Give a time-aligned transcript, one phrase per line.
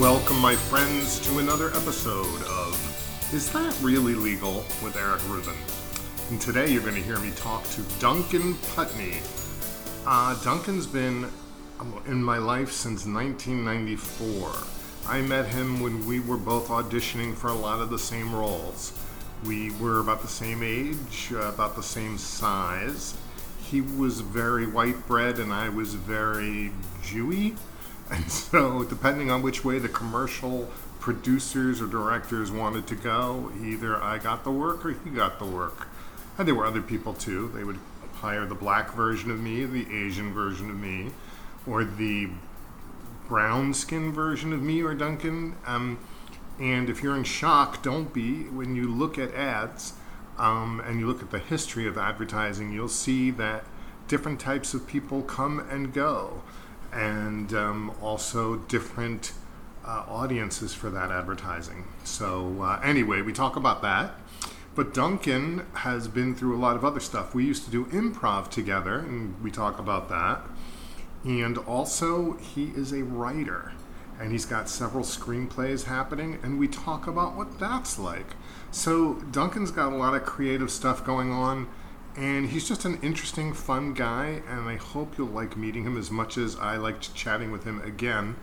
[0.00, 5.56] Welcome, my friends, to another episode of Is That Really Legal with Eric Rubin.
[6.28, 9.14] And today you're going to hear me talk to Duncan Putney.
[10.06, 11.30] Uh, Duncan's been
[12.06, 14.52] in my life since 1994.
[15.08, 18.92] I met him when we were both auditioning for a lot of the same roles.
[19.46, 23.16] We were about the same age, uh, about the same size.
[23.62, 26.70] He was very white bread and I was very
[27.02, 27.56] Jewy.
[28.10, 30.68] And so, depending on which way the commercial
[31.00, 35.44] producers or directors wanted to go, either I got the work or he got the
[35.44, 35.88] work.
[36.38, 37.50] And there were other people too.
[37.54, 37.78] They would
[38.14, 41.10] hire the black version of me, the Asian version of me,
[41.66, 42.28] or the
[43.28, 45.56] brown skin version of me or Duncan.
[45.66, 45.98] Um,
[46.58, 48.44] and if you're in shock, don't be.
[48.44, 49.94] When you look at ads
[50.38, 53.64] um, and you look at the history of advertising, you'll see that
[54.08, 56.42] different types of people come and go
[56.96, 59.32] and um, also different
[59.84, 61.84] uh, audiences for that advertising.
[62.04, 64.14] So, uh, anyway, we talk about that.
[64.74, 67.34] But Duncan has been through a lot of other stuff.
[67.34, 70.42] We used to do improv together, and we talk about that.
[71.24, 73.72] And also, he is a writer,
[74.18, 78.36] and he's got several screenplays happening, and we talk about what that's like.
[78.70, 81.68] So, Duncan's got a lot of creative stuff going on
[82.16, 86.10] and he's just an interesting, fun guy, and I hope you'll like meeting him as
[86.10, 88.36] much as I liked chatting with him again.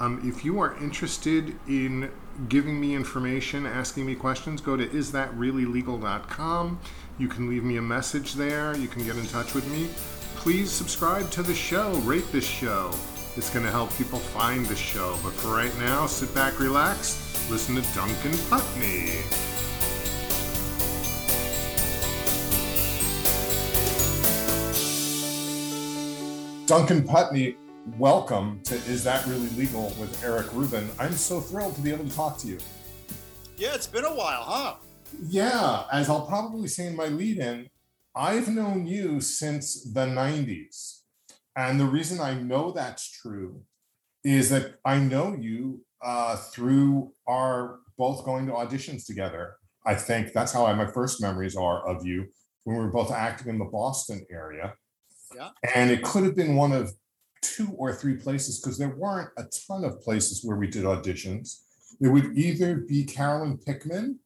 [0.00, 2.10] Um, if you are interested in
[2.48, 6.80] giving me information, asking me questions, go to isthatreallylegal.com.
[7.18, 8.76] You can leave me a message there.
[8.76, 9.88] You can get in touch with me.
[10.36, 12.90] Please subscribe to the show, rate this show.
[13.36, 15.16] It's going to help people find the show.
[15.22, 19.53] But for right now, sit back, relax, listen to Duncan Putney.
[26.66, 27.56] Duncan Putney,
[27.98, 30.88] welcome to Is That Really Legal with Eric Rubin.
[30.98, 32.58] I'm so thrilled to be able to talk to you.
[33.58, 34.74] Yeah, it's been a while, huh?
[35.28, 37.68] Yeah, as I'll probably say in my lead in,
[38.16, 41.00] I've known you since the 90s.
[41.54, 43.60] And the reason I know that's true
[44.24, 49.56] is that I know you uh, through our both going to auditions together.
[49.84, 52.24] I think that's how I, my first memories are of you
[52.62, 54.72] when we were both acting in the Boston area.
[55.36, 55.50] Yeah.
[55.74, 56.92] And it could have been one of
[57.42, 61.62] two or three places because there weren't a ton of places where we did auditions.
[62.00, 64.18] It would either be Carolyn Pickman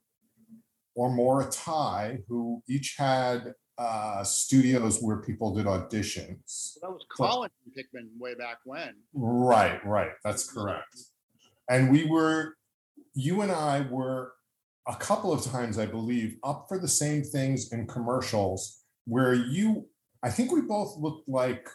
[0.95, 6.75] or Maura Tighe, who each had uh, studios where people did auditions.
[6.83, 8.95] that was Collinge Pickman way back when.
[9.15, 10.11] Right, right.
[10.25, 10.97] That's correct.
[11.71, 12.57] And we were,
[13.15, 14.33] you and I were
[14.89, 19.87] a couple of times, I believe, up for the same things in commercials where you
[20.23, 21.69] I think we both looked like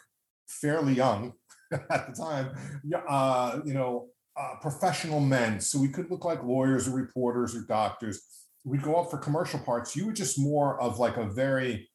[0.46, 1.32] fairly young
[1.72, 2.50] at the time,
[3.08, 5.60] uh, you know, uh, professional men.
[5.60, 8.22] So we could look like lawyers or reporters or doctors.
[8.64, 9.94] We'd go up for commercial parts.
[9.94, 11.88] You were just more of like a very,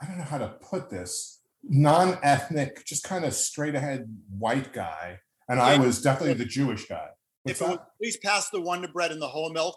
[0.00, 4.72] I don't know how to put this, non ethnic, just kind of straight ahead white
[4.72, 5.20] guy.
[5.48, 7.08] And I was definitely the Jewish guy.
[7.42, 9.76] What's if it was at least past the Wonder Bread and the whole milk,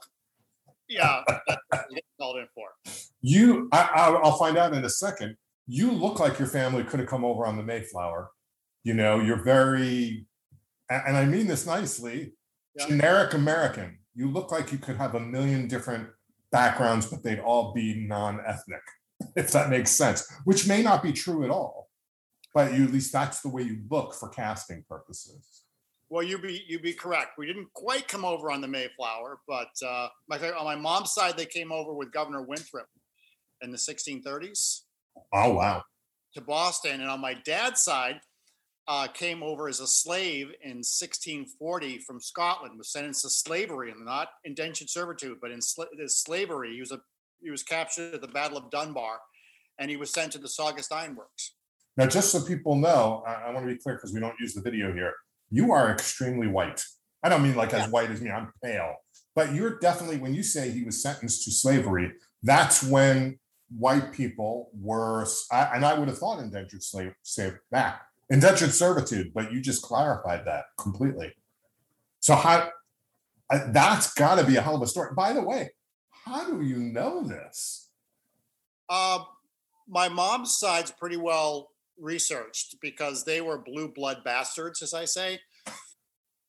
[0.88, 2.70] yeah, that's what called in for.
[3.22, 5.36] You, I, I'll find out in a second
[5.72, 8.32] you look like your family could have come over on the Mayflower.
[8.84, 10.26] You know, you're very,
[10.90, 12.34] and I mean this nicely,
[12.76, 12.88] yeah.
[12.88, 14.00] generic American.
[14.16, 16.10] You look like you could have a million different
[16.52, 18.82] backgrounds, but they'd all be non ethnic,
[19.36, 21.88] if that makes sense, which may not be true at all.
[22.56, 25.66] But you, at least that's the way you look for casting purposes.
[26.10, 27.38] Well, you be you be correct.
[27.38, 31.38] We didn't quite come over on the Mayflower, but uh, my, on my mom's side,
[31.38, 32.88] they came over with Governor Winthrop
[33.62, 34.86] in the 1630s.
[35.34, 35.84] Oh wow!
[36.34, 38.20] To Boston, and on my dad's side,
[38.88, 42.78] uh, came over as a slave in 1640 from Scotland.
[42.78, 46.74] Was sentenced to slavery, and not indentured servitude, but in sl- slavery.
[46.74, 47.00] He was a
[47.42, 49.20] he was captured at the Battle of Dunbar,
[49.80, 51.54] and he was sent to the Saugus Ironworks.
[51.98, 54.54] Now, just so people know, I, I want to be clear because we don't use
[54.54, 55.14] the video here.
[55.52, 56.84] You are extremely white.
[57.24, 57.84] I don't mean like yeah.
[57.84, 58.32] as white as me.
[58.32, 58.96] I'm pale,
[59.36, 62.14] but you're definitely when you say he was sentenced to slavery.
[62.42, 63.38] That's when
[63.78, 69.52] white people were, and I would have thought indentured slave, slave that indentured servitude, but
[69.52, 71.34] you just clarified that completely.
[72.20, 72.70] So how
[73.50, 75.12] that's got to be a hell of a story.
[75.16, 75.72] By the way,
[76.26, 77.90] how do you know this?
[78.88, 79.20] Uh,
[79.88, 85.40] my mom's side's pretty well researched because they were blue blood bastards, as I say.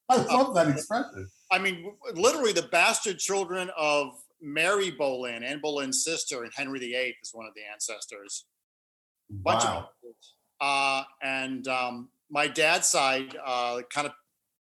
[0.09, 1.29] I love uh, that expression.
[1.51, 7.17] I mean, literally the bastard children of Mary Boleyn, Anne Boleyn's sister, and Henry VIII
[7.23, 8.47] is one of the ancestors.
[9.31, 9.89] Bunch wow.
[10.05, 10.15] of
[10.61, 14.13] uh, and um, my dad's side uh, kind of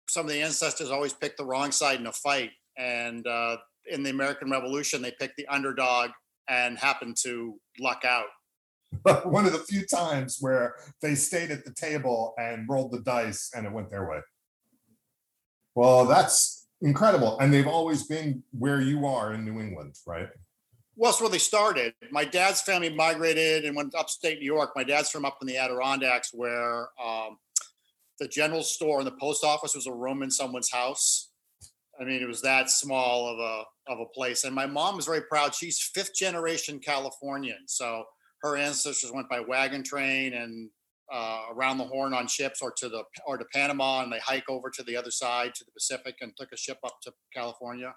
[0.09, 3.57] some of the ancestors always picked the wrong side in a fight, and uh,
[3.91, 6.11] in the American Revolution, they picked the underdog
[6.49, 8.27] and happened to luck out.
[9.25, 13.51] One of the few times where they stayed at the table and rolled the dice
[13.55, 14.19] and it went their way.
[15.75, 17.39] Well, that's incredible.
[17.39, 20.29] And they've always been where you are in New England, right?
[20.97, 21.95] Well, that's where they started.
[22.11, 24.73] My dad's family migrated and went upstate New York.
[24.77, 27.39] My dad's from up in the Adirondacks, where um,
[28.19, 31.31] the general store and the post office was a room in someone's house.
[32.01, 34.45] I mean, it was that small of a of a place.
[34.45, 35.55] And my mom was very proud.
[35.55, 38.05] She's fifth generation Californian, so
[38.43, 40.69] her ancestors went by wagon train and
[41.11, 44.49] uh, around the Horn on ships, or to the or to Panama, and they hike
[44.49, 47.95] over to the other side to the Pacific and took a ship up to California.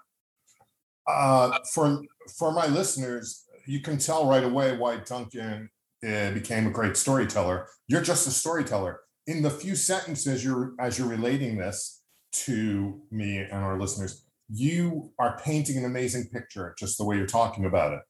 [1.06, 2.02] Uh, for
[2.38, 5.70] for my listeners, you can tell right away why Duncan
[6.06, 7.68] uh, became a great storyteller.
[7.88, 9.00] You're just a storyteller.
[9.26, 15.12] In the few sentences you're as you're relating this to me and our listeners, you
[15.18, 18.00] are painting an amazing picture, just the way you're talking about it.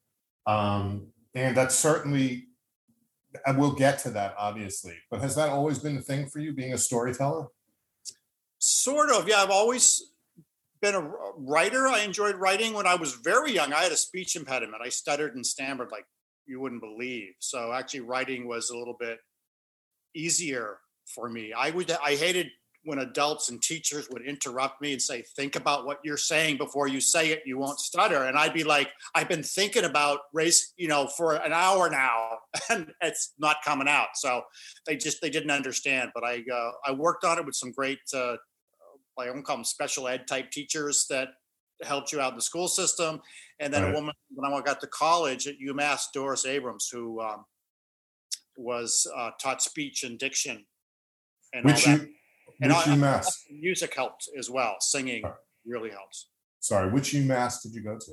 [0.45, 2.46] Um, and that's certainly,
[3.45, 4.95] and we'll get to that obviously.
[5.09, 7.47] But has that always been the thing for you, being a storyteller?
[8.59, 9.43] Sort of, yeah.
[9.43, 10.11] I've always
[10.81, 11.87] been a writer.
[11.87, 13.73] I enjoyed writing when I was very young.
[13.73, 14.81] I had a speech impediment.
[14.83, 16.05] I stuttered and stammered like
[16.45, 17.33] you wouldn't believe.
[17.39, 19.19] So actually, writing was a little bit
[20.15, 20.79] easier
[21.13, 21.53] for me.
[21.53, 21.91] I would.
[21.91, 22.47] I hated
[22.87, 26.87] when adults and teachers would interrupt me and say, "Think about what you're saying before
[26.87, 27.43] you say it.
[27.45, 31.35] You won't stutter." And I'd be like, "I've been thinking about race, you know, for
[31.35, 32.37] an hour now,
[32.69, 34.41] and it's not coming out." So
[34.85, 36.11] they just they didn't understand.
[36.15, 38.37] But I uh, I worked on it with some great uh,
[39.19, 41.29] I won't call them special ed type teachers that
[41.83, 43.21] helped you out in the school system.
[43.59, 43.91] And then right.
[43.91, 47.45] a woman when I got to college at UMass, Doris Abrams, who um,
[48.57, 50.65] was uh, taught speech and diction
[51.53, 52.01] and which all that.
[52.01, 52.13] You,
[52.61, 53.27] and which UMass?
[53.51, 54.77] Music helped as well.
[54.79, 55.33] Singing right.
[55.65, 56.29] really helps.
[56.59, 58.11] Sorry, which UMass did you go to?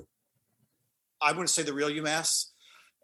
[1.21, 2.51] I wouldn't say the real UMass,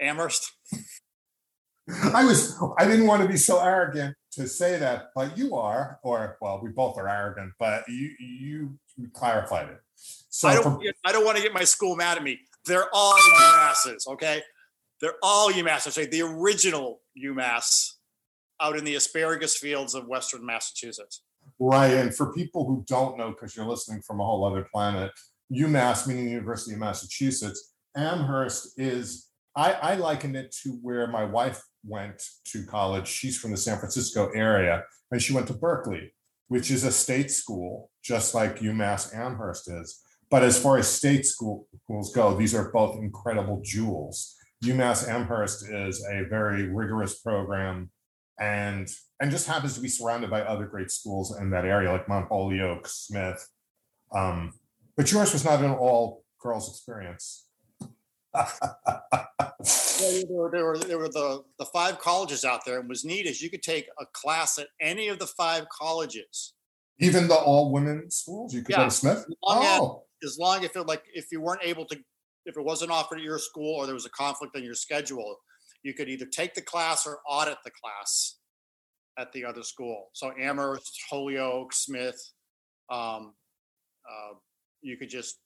[0.00, 0.52] Amherst.
[2.14, 5.98] I was I didn't want to be so arrogant to say that, but you are,
[6.02, 8.78] or well, we both are arrogant, but you you
[9.12, 9.80] clarified it.
[9.96, 12.40] So I don't from, I don't want to get my school mad at me.
[12.66, 14.42] They're all UMasses, okay?
[15.00, 15.86] They're all UMass.
[15.86, 17.94] I say the original UMass
[18.60, 21.22] out in the asparagus fields of Western Massachusetts.
[21.62, 25.12] Right, and for people who don't know, because you're listening from a whole other planet,
[25.52, 31.24] UMass, meaning the University of Massachusetts, Amherst is I, I liken it to where my
[31.24, 33.08] wife went to college.
[33.08, 36.14] She's from the San Francisco area, and she went to Berkeley,
[36.48, 40.00] which is a state school, just like UMass Amherst is.
[40.30, 44.36] But as far as state school, schools go, these are both incredible jewels.
[44.64, 47.90] UMass Amherst is a very rigorous program
[48.40, 48.88] and
[49.20, 52.28] and just happens to be surrounded by other great schools in that area, like Mount
[52.28, 53.46] Holyoke, Smith.
[54.12, 54.54] Um,
[54.96, 57.44] but yours was not an all girls experience
[58.32, 62.80] there, were, there, were, there were the, the five colleges out there.
[62.80, 66.54] And was neat is you could take a class at any of the five colleges.
[66.98, 68.78] Even the all women schools, you could yeah.
[68.78, 69.18] go to Smith.
[69.18, 70.04] As long oh.
[70.22, 71.96] as, as long if it like if you weren't able to,
[72.44, 75.36] if it wasn't offered at your school or there was a conflict in your schedule,
[75.82, 78.38] you could either take the class or audit the class
[79.18, 80.08] at the other school.
[80.12, 82.20] So Amherst, Holyoke, Smith,
[82.90, 83.34] um,
[84.08, 84.34] uh,
[84.82, 85.38] you could just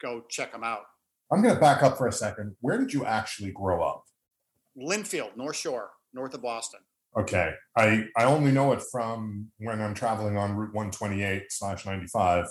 [0.00, 0.82] go check them out.
[1.30, 2.56] I'm going to back up for a second.
[2.60, 4.04] Where did you actually grow up?
[4.80, 6.80] Lynnfield, North Shore, north of Boston.
[7.18, 7.52] Okay.
[7.76, 12.46] I, I only know it from when I'm traveling on Route 128 slash 95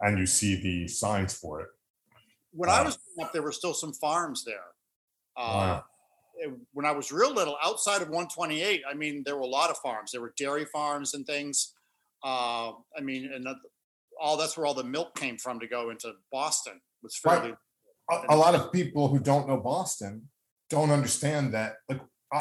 [0.00, 1.68] and you see the signs for it.
[2.52, 4.56] When uh, I was up, there were still some farms there.
[5.36, 5.84] Uh, wow.
[6.72, 9.78] When I was real little, outside of 128, I mean, there were a lot of
[9.78, 10.12] farms.
[10.12, 11.74] There were dairy farms and things.
[12.24, 13.46] Uh, I mean, and
[14.20, 16.80] all that's where all the milk came from to go into Boston.
[17.02, 17.58] Was fairly right
[18.28, 20.28] a, lot of people who don't know Boston
[20.70, 21.76] don't understand that.
[21.88, 22.00] Like,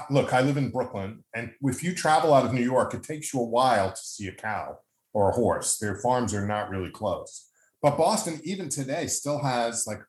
[0.10, 3.34] look, I live in Brooklyn, and if you travel out of New York, it takes
[3.34, 4.80] you a while to see a cow
[5.14, 5.78] or a horse.
[5.78, 7.50] Their farms are not really close.
[7.82, 10.00] But Boston, even today, still has like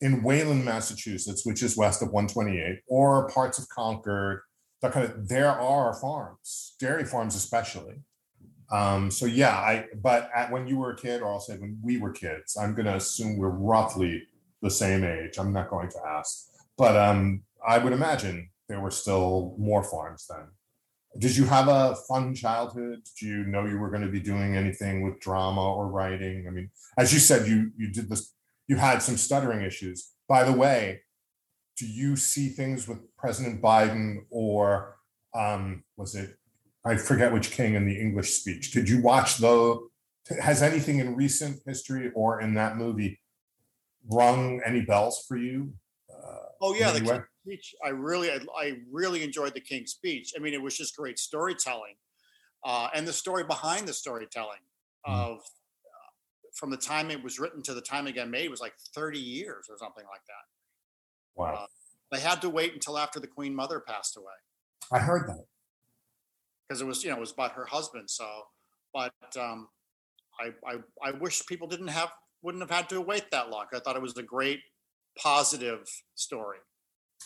[0.00, 4.42] in Wayland, Massachusetts, which is west of 128, or parts of Concord,
[4.80, 7.96] that kind of there are farms, dairy farms especially.
[8.70, 11.78] Um, so yeah, I but at, when you were a kid, or I'll say when
[11.82, 14.22] we were kids, I'm going to assume we're roughly
[14.62, 15.38] the same age.
[15.38, 20.26] I'm not going to ask, but um, I would imagine there were still more farms
[20.28, 20.46] then.
[21.18, 23.00] Did you have a fun childhood?
[23.04, 26.46] Did you know you were going to be doing anything with drama or writing?
[26.46, 28.34] I mean, as you said, you you did this.
[28.68, 30.12] You had some stuttering issues.
[30.28, 31.00] By the way,
[31.76, 34.96] do you see things with President Biden or
[35.34, 36.36] um, was it?
[36.84, 38.72] I forget which king in the English speech.
[38.72, 39.78] Did you watch the
[40.42, 43.20] has anything in recent history or in that movie
[44.10, 45.72] rung any bells for you?
[46.10, 47.74] Uh, oh yeah, the King's speech.
[47.84, 50.32] I really, I, I, really enjoyed the King's speech.
[50.36, 51.94] I mean, it was just great storytelling,
[52.64, 54.60] uh, and the story behind the storytelling
[55.06, 55.12] mm.
[55.12, 55.40] of
[56.58, 59.18] from the time it was written to the time it got made was like 30
[59.18, 61.40] years or something like that.
[61.40, 61.54] Wow.
[61.54, 61.66] Uh,
[62.10, 64.26] they had to wait until after the Queen Mother passed away.
[64.92, 65.44] I heard that
[66.68, 68.10] because it was, you know, it was about her husband.
[68.10, 68.26] So,
[68.92, 69.68] but um,
[70.40, 72.10] I, I, I wish people didn't have
[72.42, 73.66] wouldn't have had to wait that long.
[73.72, 74.60] I thought it was a great
[75.16, 76.58] positive story.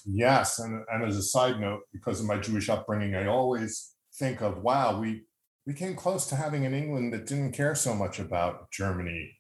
[0.05, 4.43] Yes, and and as a side note, because of my Jewish upbringing, I always think
[4.43, 5.23] of wow, we
[5.67, 9.39] we came close to having an England that didn't care so much about Germany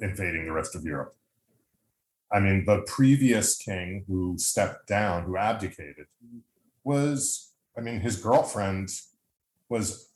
[0.00, 1.14] invading the rest of Europe.
[2.32, 6.06] I mean, the previous king who stepped down, who abdicated,
[6.84, 8.90] was, I mean, his girlfriend
[9.68, 10.10] was,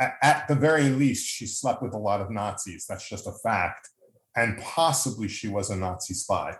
[0.00, 2.86] at, the very least, she slept with a lot of Nazis.
[2.88, 3.90] That's just a fact.
[4.36, 6.56] And possibly she was a Nazi spy.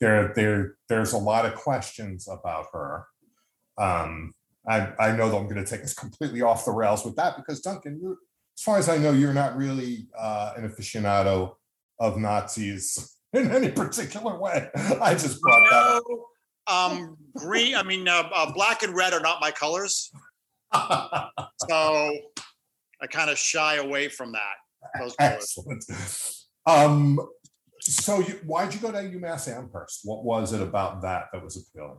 [0.00, 3.06] There, there, there's a lot of questions about her.
[3.78, 4.34] Um,
[4.68, 7.36] I, I know that I'm going to take us completely off the rails with that
[7.36, 8.00] because Duncan,
[8.56, 11.54] as far as I know, you're not really uh, an aficionado
[11.98, 14.68] of Nazis in any particular way.
[15.00, 16.02] I just brought no, that
[16.68, 16.92] up.
[16.92, 20.10] Um, green, I mean, uh, uh, black and red are not my colors.
[20.74, 20.80] so
[21.70, 25.12] I kind of shy away from that.
[25.18, 25.84] Excellent.
[26.66, 27.18] Um,
[27.80, 30.00] so you, why'd you go to UMass Amherst?
[30.04, 31.98] What was it about that that was appealing?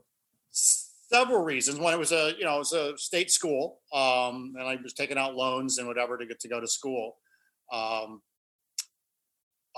[1.12, 1.80] Several reasons.
[1.80, 4.94] One, it was a you know it was a state school, um, and I was
[4.94, 7.18] taking out loans and whatever to get to go to school.
[7.72, 8.22] Um,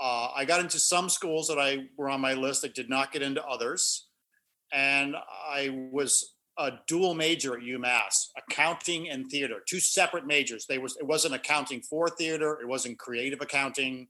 [0.00, 2.64] uh, I got into some schools that I were on my list.
[2.64, 4.08] I did not get into others,
[4.72, 5.16] and
[5.48, 10.66] I was a dual major at UMass, accounting and theater, two separate majors.
[10.66, 12.58] They was it wasn't accounting for theater.
[12.60, 14.08] It wasn't creative accounting.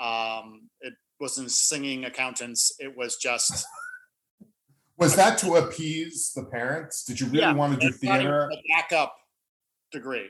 [0.00, 2.72] Um, it wasn't singing accountants.
[2.78, 3.66] It was just
[4.98, 7.04] was that to appease the parents?
[7.04, 8.50] Did you really yeah, want to do theater?
[8.52, 9.14] A backup
[9.92, 10.28] degree.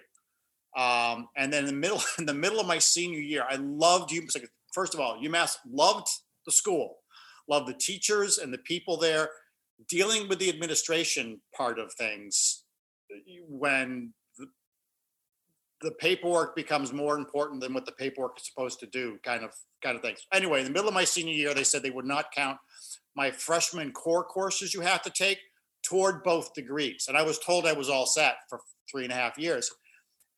[0.76, 4.12] Um, and then in the middle, in the middle of my senior year, I loved
[4.12, 4.26] you.
[4.72, 6.08] First of all, UMass loved
[6.44, 6.96] the school,
[7.48, 9.30] loved the teachers and the people there.
[9.88, 12.64] Dealing with the administration part of things,
[13.48, 14.46] when the,
[15.82, 19.52] the paperwork becomes more important than what the paperwork is supposed to do, kind of
[19.80, 20.26] kind of things.
[20.32, 22.58] Anyway, in the middle of my senior year, they said they would not count
[23.18, 25.40] my freshman core courses you have to take
[25.82, 27.06] toward both degrees.
[27.08, 29.72] And I was told I was all set for three and a half years.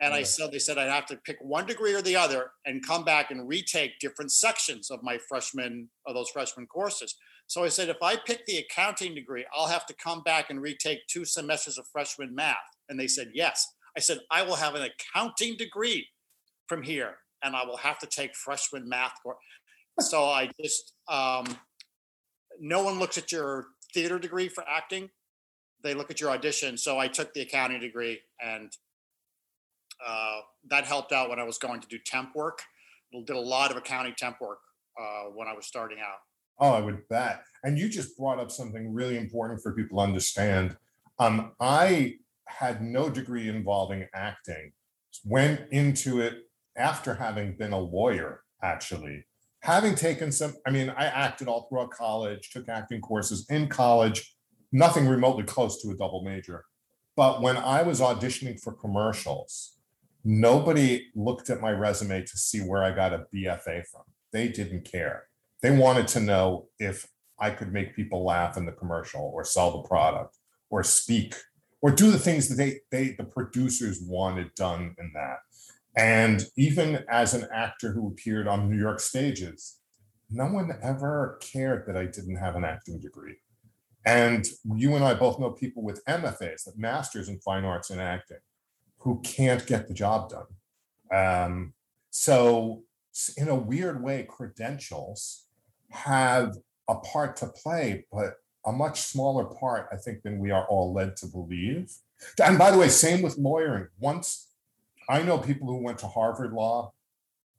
[0.01, 2.85] And I said, they said I'd have to pick one degree or the other and
[2.85, 7.17] come back and retake different sections of my freshman, of those freshman courses.
[7.49, 10.63] So I said, if I pick the accounting degree, I'll have to come back and
[10.63, 12.57] retake two semesters of freshman math.
[12.89, 13.67] And they said, yes.
[13.95, 16.09] I said, I will have an accounting degree
[16.67, 19.13] from here and I will have to take freshman math.
[19.99, 21.45] So I just, um,
[22.61, 25.11] no one looks at your theater degree for acting.
[25.83, 26.77] They look at your audition.
[26.77, 28.71] So I took the accounting degree and
[30.07, 32.63] uh, that helped out when I was going to do temp work.
[33.13, 34.61] Did a lot of accounting temp work
[35.01, 36.19] uh, when I was starting out.
[36.61, 37.43] Oh, I would bet.
[37.65, 40.77] And you just brought up something really important for people to understand.
[41.19, 44.73] Um, I had no degree involving acting,
[45.25, 46.45] went into it
[46.77, 49.25] after having been a lawyer, actually
[49.63, 54.35] having taken some, I mean, I acted all throughout college, took acting courses in college,
[54.73, 56.65] nothing remotely close to a double major.
[57.17, 59.77] But when I was auditioning for commercials,
[60.25, 64.03] nobody looked at my resume to see where I got a BFA from.
[64.33, 65.25] They didn't care.
[65.63, 67.07] They wanted to know if
[67.39, 70.37] I could make people laugh in the commercial or sell the product
[70.71, 71.35] or speak
[71.83, 75.39] or do the things that they, they the producers wanted done in that.
[75.97, 79.79] And even as an actor who appeared on New York stages,
[80.31, 83.37] no one ever cared that I didn't have an acting degree.
[84.07, 88.01] And you and I both know people with MFAs, that masters in fine arts and
[88.01, 88.39] acting,
[88.99, 90.47] who can't get the job done.
[91.13, 91.75] Um,
[92.11, 92.83] so,
[93.37, 95.47] in a weird way, credentials
[95.91, 96.57] have
[96.89, 100.93] a part to play, but a much smaller part, I think, than we are all
[100.93, 101.93] led to believe.
[102.43, 103.89] And by the way, same with lawyering.
[103.99, 104.50] Once
[105.11, 106.93] I know people who went to Harvard Law,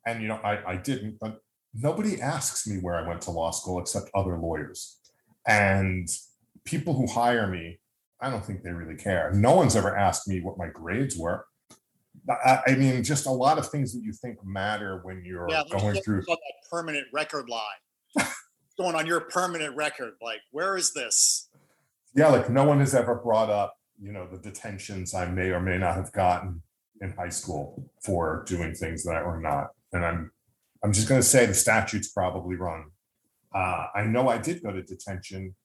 [0.07, 1.39] and you know, I, I didn't, but
[1.73, 4.99] nobody asks me where I went to law school except other lawyers.
[5.45, 6.07] And
[6.63, 7.79] people who hire me,
[8.21, 9.31] I don't think they really care.
[9.33, 11.45] No one's ever asked me what my grades were.
[12.29, 15.63] I, I mean, just a lot of things that you think matter when you're yeah,
[15.71, 16.37] going through that
[16.69, 18.27] permanent record line.
[18.77, 21.49] going on your permanent record, like where is this?
[22.15, 25.59] Yeah, like no one has ever brought up, you know, the detentions I may or
[25.59, 26.61] may not have gotten
[27.01, 29.71] in high school for doing things that were not.
[29.91, 30.31] And I'm
[30.83, 32.91] I'm just going to say the statute's probably wrong.
[33.53, 35.55] Uh, I know I did go to detention,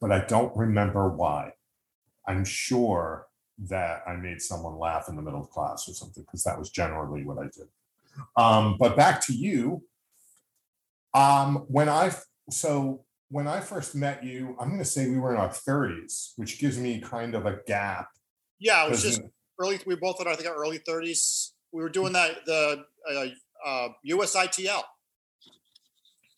[0.00, 1.52] but I don't remember why.
[2.26, 3.26] I'm sure
[3.68, 6.70] that I made someone laugh in the middle of class or something because that was
[6.70, 7.68] generally what I did.
[8.36, 9.84] Um, but back to you.
[11.12, 12.12] Um, when I
[12.50, 16.32] so when I first met you, I'm going to say we were in our 30s,
[16.36, 18.08] which gives me kind of a gap.
[18.58, 19.22] Yeah, it was just
[19.58, 19.78] early.
[19.86, 21.50] We both in I think our early 30s.
[21.72, 23.26] We were doing that the uh,
[23.66, 24.82] uh, USITL.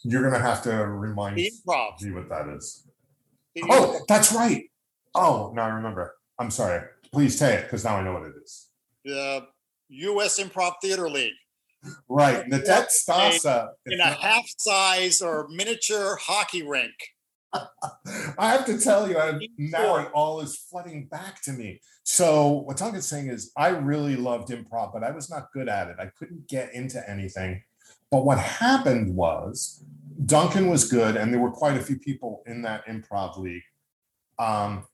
[0.02, 2.00] You're going to have to remind improv.
[2.00, 2.86] me what that is.
[3.70, 4.64] Oh, that's right.
[5.14, 6.14] Oh, now I remember.
[6.38, 6.82] I'm sorry.
[7.12, 8.68] Please say it because now I know what it is.
[9.04, 9.46] the
[9.88, 10.38] U.S.
[10.38, 11.32] Improv Theater League
[12.08, 12.44] Right.
[12.46, 13.68] Nadette Stasa.
[13.86, 16.94] in a half size or miniature hockey rink.
[18.38, 21.80] I have to tell you, I, now it all is flooding back to me.
[22.02, 25.88] So what Duncan's saying is, I really loved improv, but I was not good at
[25.88, 25.96] it.
[25.98, 27.62] I couldn't get into anything.
[28.10, 29.84] But what happened was,
[30.24, 33.62] Duncan was good, and there were quite a few people in that improv league.
[34.38, 34.86] Um,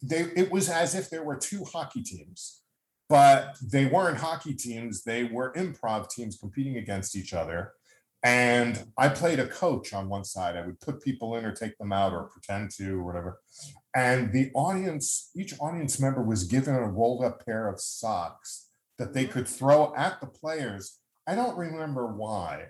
[0.00, 2.62] they it was as if there were two hockey teams,
[3.08, 5.02] but they weren't hockey teams.
[5.02, 7.72] They were improv teams competing against each other.
[8.24, 10.56] And I played a coach on one side.
[10.56, 13.40] I would put people in or take them out or pretend to or whatever.
[13.96, 19.12] And the audience, each audience member was given a rolled up pair of socks that
[19.12, 21.00] they could throw at the players.
[21.26, 22.66] I don't remember why,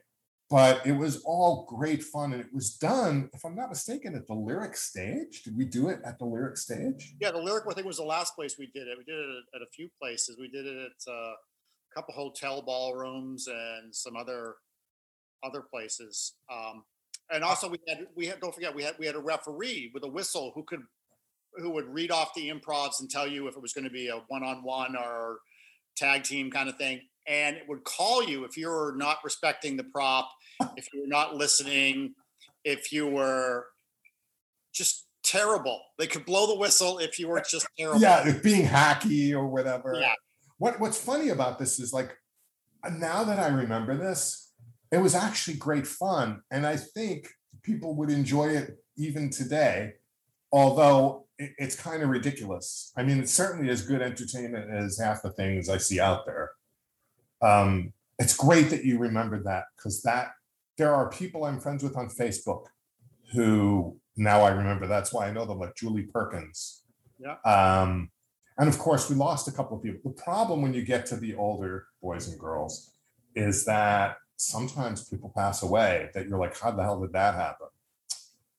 [0.48, 2.32] but it was all great fun.
[2.32, 5.42] And it was done, if I'm not mistaken, at the lyric stage.
[5.42, 7.14] Did we do it at the lyric stage?
[7.20, 8.96] Yeah, the lyric I think was the last place we did it.
[8.96, 10.38] We did it at, a few places.
[10.40, 14.54] We did it at uh, a couple hotel ballrooms and some other
[15.42, 16.34] other places.
[16.50, 16.84] Um,
[17.30, 20.04] and also we had we had don't forget we had we had a referee with
[20.04, 20.82] a whistle who could
[21.56, 24.08] who would read off the improvs and tell you if it was going to be
[24.08, 25.38] a one on one or
[25.96, 27.00] tag team kind of thing.
[27.26, 30.28] And it would call you if you were not respecting the prop,
[30.76, 32.14] if you were not listening,
[32.64, 33.66] if you were
[34.72, 35.80] just terrible.
[35.98, 38.00] They could blow the whistle if you were just terrible.
[38.00, 39.96] Yeah, being hacky or whatever.
[40.00, 40.14] Yeah.
[40.58, 42.16] What What's funny about this is like
[42.90, 44.51] now that I remember this,
[44.92, 47.28] it was actually great fun, and I think
[47.62, 49.94] people would enjoy it even today.
[50.52, 52.92] Although it- it's kind of ridiculous.
[52.96, 56.50] I mean, it's certainly as good entertainment as half the things I see out there.
[57.40, 60.32] Um, it's great that you remembered that because that
[60.76, 62.66] there are people I'm friends with on Facebook
[63.32, 64.86] who now I remember.
[64.86, 66.84] That's why I know them, like Julie Perkins.
[67.18, 67.36] Yeah.
[67.44, 68.10] Um,
[68.58, 70.12] and of course, we lost a couple of people.
[70.12, 72.90] The problem when you get to the older boys and girls
[73.34, 77.68] is that sometimes people pass away that you're like, how the hell did that happen?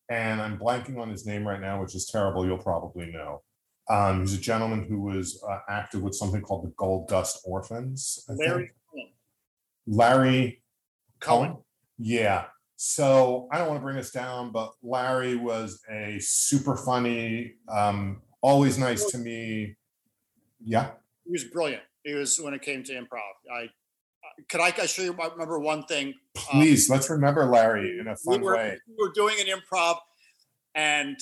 [0.09, 2.45] And I'm blanking on his name right now, which is terrible.
[2.45, 3.41] You'll probably know.
[3.89, 8.23] Um, he's a gentleman who was uh, active with something called the Gold Dust Orphans.
[8.29, 9.09] I Larry think.
[9.87, 10.61] Larry
[11.19, 11.61] Coen.
[11.97, 12.45] Yeah.
[12.77, 18.21] So I don't want to bring us down, but Larry was a super funny, um,
[18.41, 19.75] always nice to me.
[20.63, 20.91] Yeah.
[21.25, 21.83] He was brilliant.
[22.03, 23.33] He was when it came to improv.
[23.53, 23.69] I
[24.49, 26.07] could I, I show you I remember one thing.
[26.07, 26.13] Um,
[26.61, 28.77] Please let's remember Larry in a we fun were, way.
[28.87, 29.97] we were doing an improv,
[30.75, 31.17] and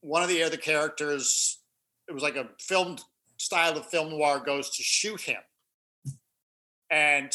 [0.00, 1.60] one of the other characters,
[2.08, 3.02] it was like a filmed
[3.38, 5.40] style of film noir, goes to shoot him,
[6.90, 7.32] and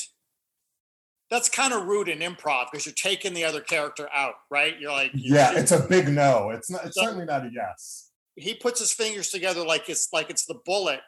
[1.29, 4.79] that's kind of rude in improv because you're taking the other character out, right?
[4.79, 6.49] You're like, you're Yeah, shooting- it's a big no.
[6.49, 6.85] It's not.
[6.85, 8.09] It's So- certainly not a yes.
[8.35, 11.01] he puts his fingers together like it's like it's the bullet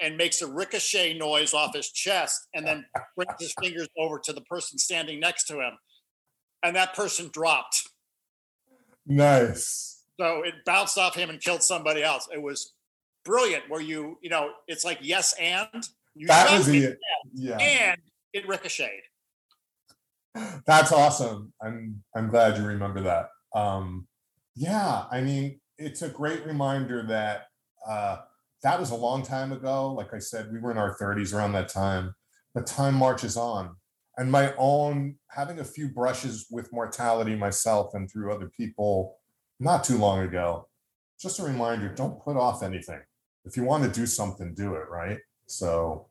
[0.00, 2.84] and makes a ricochet noise off his chest and then
[3.16, 5.72] brings his fingers over to the person standing next to him
[6.62, 7.88] and that person dropped
[9.06, 10.02] Nice.
[10.20, 12.74] so it bounced off him and killed somebody else it was
[13.24, 15.68] brilliant where you you know it's like yes and
[16.14, 16.96] you That was a
[17.34, 17.58] yeah.
[17.58, 18.00] and
[18.32, 19.02] it ricocheted
[20.66, 21.52] That's awesome.
[21.60, 23.30] I'm I'm glad you remember that.
[23.54, 24.06] Um,
[24.54, 27.46] yeah, I mean, it's a great reminder that
[27.86, 28.18] uh,
[28.62, 29.92] that was a long time ago.
[29.92, 32.14] Like I said, we were in our 30s around that time,
[32.54, 33.76] but time marches on.
[34.16, 39.16] And my own having a few brushes with mortality myself and through other people
[39.58, 40.68] not too long ago.
[41.18, 43.00] Just a reminder: don't put off anything.
[43.44, 45.18] If you want to do something, do it right.
[45.46, 46.08] So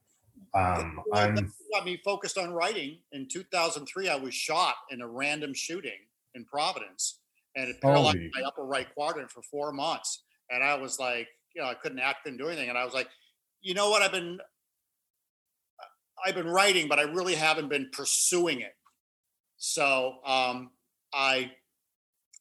[0.53, 5.53] um, I'm got me focused on writing in 2003 i was shot in a random
[5.53, 5.91] shooting
[6.35, 7.19] in providence
[7.55, 8.31] and it paralyzed Holy.
[8.33, 11.99] my upper right quadrant for four months and i was like you know i couldn't
[11.99, 13.09] act couldn't do anything and i was like
[13.61, 14.39] you know what i've been
[16.25, 18.75] i've been writing but i really haven't been pursuing it
[19.57, 20.71] so um,
[21.13, 21.51] i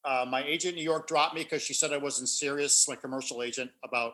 [0.05, 2.97] uh, my agent in new york dropped me because she said i wasn't serious my
[2.97, 4.13] commercial agent about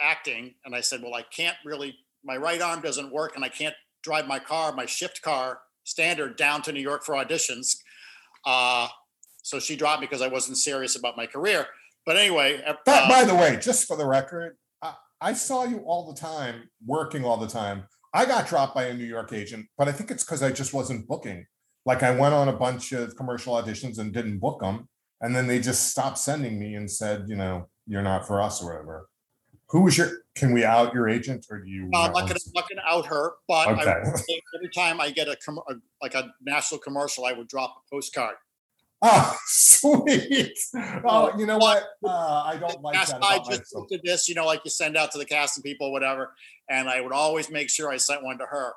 [0.00, 3.48] acting and i said well i can't really my right arm doesn't work and i
[3.48, 3.74] can't
[4.06, 7.78] drive my car, my shift car, standard, down to New York for auditions.
[8.44, 8.86] Uh,
[9.42, 11.66] so she dropped me because I wasn't serious about my career.
[12.06, 15.78] But anyway, uh, That, by the way, just for the record, I, I saw you
[15.80, 17.84] all the time, working all the time.
[18.14, 20.72] I got dropped by a New York agent, but I think it's because I just
[20.72, 21.44] wasn't booking.
[21.84, 24.88] Like I went on a bunch of commercial auditions and didn't book them,
[25.20, 28.62] and then they just stopped sending me and said, you know, you're not for us
[28.62, 29.08] or whatever.
[29.70, 30.10] Who was your?
[30.36, 31.90] Can we out your agent, or do you?
[31.92, 33.90] uh, I'm not gonna, to- not gonna out her, but Okay.
[34.54, 37.94] every time I get a, com- a like a national commercial, I would drop a
[37.94, 38.36] postcard.
[39.02, 40.58] Oh, sweet.
[41.04, 41.84] Oh, you know what?
[42.04, 43.88] Uh, I don't like that I just myself.
[43.88, 46.34] did this, you know, like you send out to the cast casting people, whatever.
[46.68, 48.72] And I would always make sure I sent one to her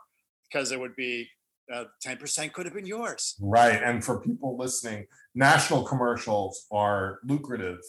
[0.49, 1.29] because it would be
[1.73, 3.35] uh, 10% could have been yours.
[3.39, 3.81] Right.
[3.81, 5.05] And for people listening,
[5.35, 7.79] national commercials are lucrative.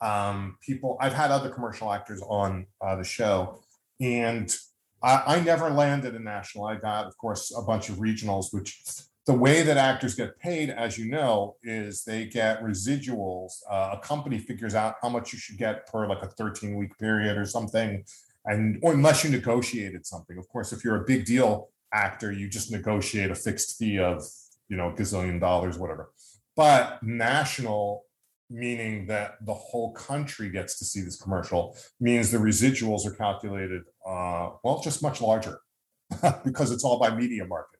[0.00, 3.62] Um, people, I've had other commercial actors on uh, the show,
[4.00, 4.54] and
[5.02, 6.66] I, I never landed a national.
[6.66, 8.82] I got, of course, a bunch of regionals, which
[9.26, 13.52] the way that actors get paid, as you know, is they get residuals.
[13.70, 16.96] Uh, a company figures out how much you should get per like a 13 week
[16.98, 18.04] period or something.
[18.44, 20.36] And or unless you negotiated something.
[20.36, 24.22] Of course, if you're a big deal actor, you just negotiate a fixed fee of,
[24.68, 26.10] you know, gazillion dollars, whatever.
[26.54, 28.04] But national,
[28.50, 33.82] meaning that the whole country gets to see this commercial, means the residuals are calculated,
[34.06, 35.60] uh, well, just much larger
[36.44, 37.73] because it's all by media markets.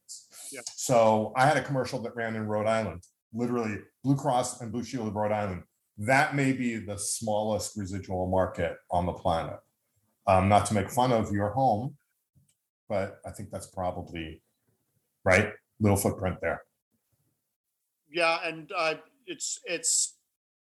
[0.55, 0.61] Yeah.
[0.77, 4.85] So I had a commercial that ran in Rhode Island, literally Blue Cross and Blue
[4.85, 5.65] Shield of Rhode Island.
[5.99, 9.59] That may be the smallest residual market on the planet.
[10.27, 11.97] Um, not to make fun of your home,
[12.89, 14.43] but I think that's probably
[15.25, 15.53] right.
[15.81, 16.63] Little footprint there.
[18.11, 18.39] Yeah.
[18.45, 18.95] And uh,
[19.27, 20.17] it's, it's,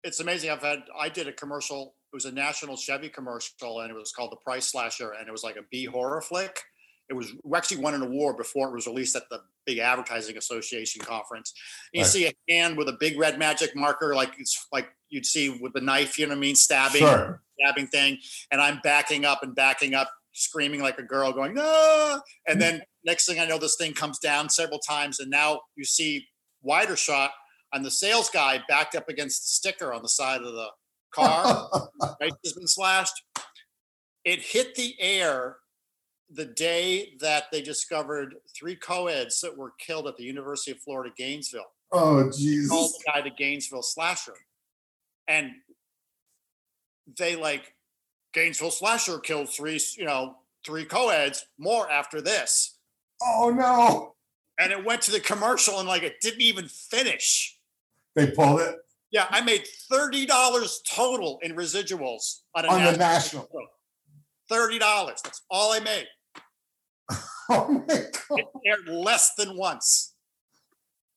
[0.04, 0.50] it's amazing.
[0.50, 1.96] I've had, I did a commercial.
[2.12, 5.14] It was a national Chevy commercial and it was called The Price Slasher.
[5.18, 6.62] And it was like a B horror flick.
[7.10, 10.38] It was we actually won an award before it was released at the big advertising
[10.38, 11.54] association conference.
[11.94, 12.10] You Right.
[12.10, 15.74] see a hand with a big red magic marker, like it's like you'd see with
[15.74, 17.42] the knife, you know what I mean, stabbing, Sure.
[17.60, 18.20] stabbing thing.
[18.52, 22.22] And I'm backing up and backing up, screaming like a girl, going, no.
[22.48, 22.60] And mm.
[22.60, 25.20] then next thing I know, this thing comes down several times.
[25.20, 26.28] And now you see
[26.62, 27.32] wider shot
[27.74, 30.68] on the sales guy backed up against the sticker on the side of the
[31.12, 31.70] car
[32.22, 33.24] right has been slashed.
[34.26, 35.58] It hit the air
[36.32, 41.14] the day that they discovered three co-eds that were killed at the University of Florida,
[41.18, 41.72] Gainesville.
[41.92, 42.70] oh, Jesus.
[42.70, 44.36] Called the guy the Gainesville slasher.
[45.28, 45.52] And
[47.18, 47.74] they like
[48.34, 52.78] Gainesville slasher killed three, you know, three co-eds, more after this.
[53.22, 54.16] Oh, no.
[54.60, 57.58] And it went to the commercial and like it didn't even finish.
[58.16, 58.76] They pulled it
[59.12, 60.28] Yeah, I made $30
[60.90, 63.68] total in residuals on, a on the national national.
[64.52, 64.80] $30.
[65.24, 66.08] That's all I made.
[67.52, 68.40] Oh, my God.
[68.40, 70.14] It aired less than once.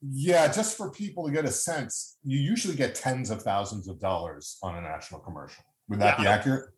[0.01, 4.01] Yeah, just for people to get a sense, you usually get tens of thousands of
[4.01, 5.63] dollars on a national commercial.
[5.89, 6.23] Would that Yeah.
[6.25, 6.71] be accurate?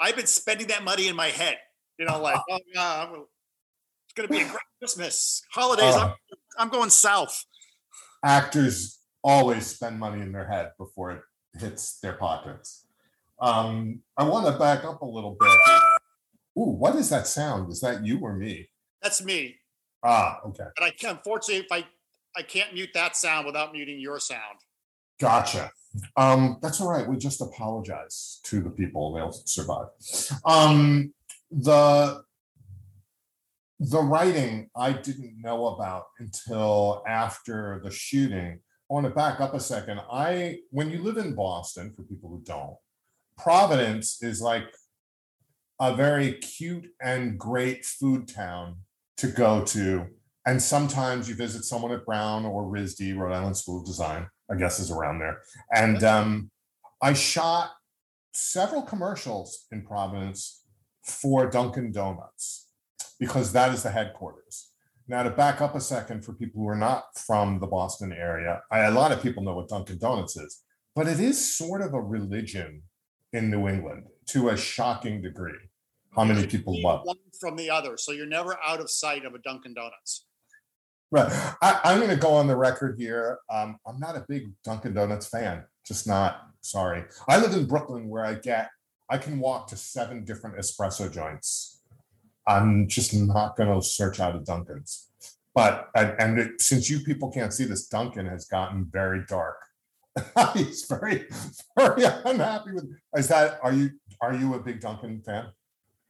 [0.00, 1.58] I've been spending that money in my head.
[1.98, 3.24] You know, like, oh, yeah, I'm,
[4.04, 5.94] it's going to be a great Christmas, holidays.
[5.94, 6.14] I'm, Uh.
[6.58, 7.44] I'm going south.
[8.24, 11.20] actors always spend money in their head before it
[11.58, 12.86] hits their pockets.
[13.40, 15.50] Um, I want to back up a little bit.
[16.56, 17.70] Ooh, what is that sound?
[17.70, 18.68] Is that you or me?
[19.02, 19.56] That's me.
[20.02, 21.84] Ah, okay, But I can't, unfortunately, if I,
[22.36, 24.58] I can't mute that sound without muting your sound.
[25.20, 25.70] gotcha.
[26.16, 27.06] Um, that's all right.
[27.08, 29.86] We just apologize to the people; they'll survive.
[30.44, 31.14] Um,
[31.52, 32.22] the
[33.78, 38.58] the writing I didn't know about until after the shooting.
[38.90, 40.00] I want to back up a second.
[40.10, 42.76] I when you live in Boston, for people who don't,
[43.38, 44.64] Providence is like
[45.80, 48.76] a very cute and great food town
[49.16, 50.06] to go to.
[50.46, 54.56] And sometimes you visit someone at Brown or RISD, Rhode Island School of Design, I
[54.56, 55.40] guess is around there.
[55.74, 56.50] And um,
[57.02, 57.72] I shot
[58.34, 60.64] several commercials in Providence
[61.04, 62.68] for Dunkin' Donuts
[63.18, 64.70] because that is the headquarters.
[65.06, 68.62] Now, to back up a second for people who are not from the Boston area,
[68.70, 70.62] I, a lot of people know what Dunkin' Donuts is,
[70.94, 72.82] but it is sort of a religion
[73.34, 75.58] in New England to a shocking degree.
[76.16, 77.00] How many people love?
[77.04, 80.26] one from the other, so you're never out of sight of a Dunkin' Donuts.
[81.10, 81.30] Right.
[81.60, 83.38] I, I'm going to go on the record here.
[83.50, 85.64] Um, I'm not a big Dunkin' Donuts fan.
[85.86, 86.48] Just not.
[86.60, 87.04] Sorry.
[87.28, 88.70] I live in Brooklyn where I get,
[89.10, 91.82] I can walk to seven different espresso joints.
[92.46, 95.10] I'm just not going to search out a Dunkin's.
[95.54, 99.56] But, and, and it, since you people can't see this, Dunkin' has gotten very dark.
[100.54, 101.26] He's very,
[101.76, 102.88] very unhappy with.
[103.16, 103.58] Is that?
[103.62, 103.90] Are you?
[104.20, 105.46] Are you a big Dunkin' fan?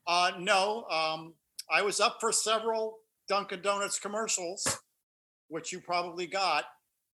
[0.06, 1.34] Uh, no, um,
[1.70, 4.66] I was up for several Dunkin' Donuts commercials,
[5.48, 6.64] which you probably got.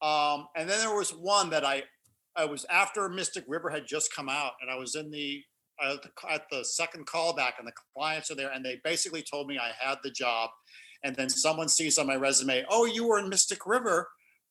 [0.02, 1.84] Um, and then there was one that I,
[2.34, 5.42] I was after Mystic River had just come out, and I was in the
[5.80, 9.58] the, at the second callback, and the clients are there, and they basically told me
[9.58, 10.50] I had the job.
[11.02, 14.08] And then someone sees on my resume, oh, you were in Mystic River.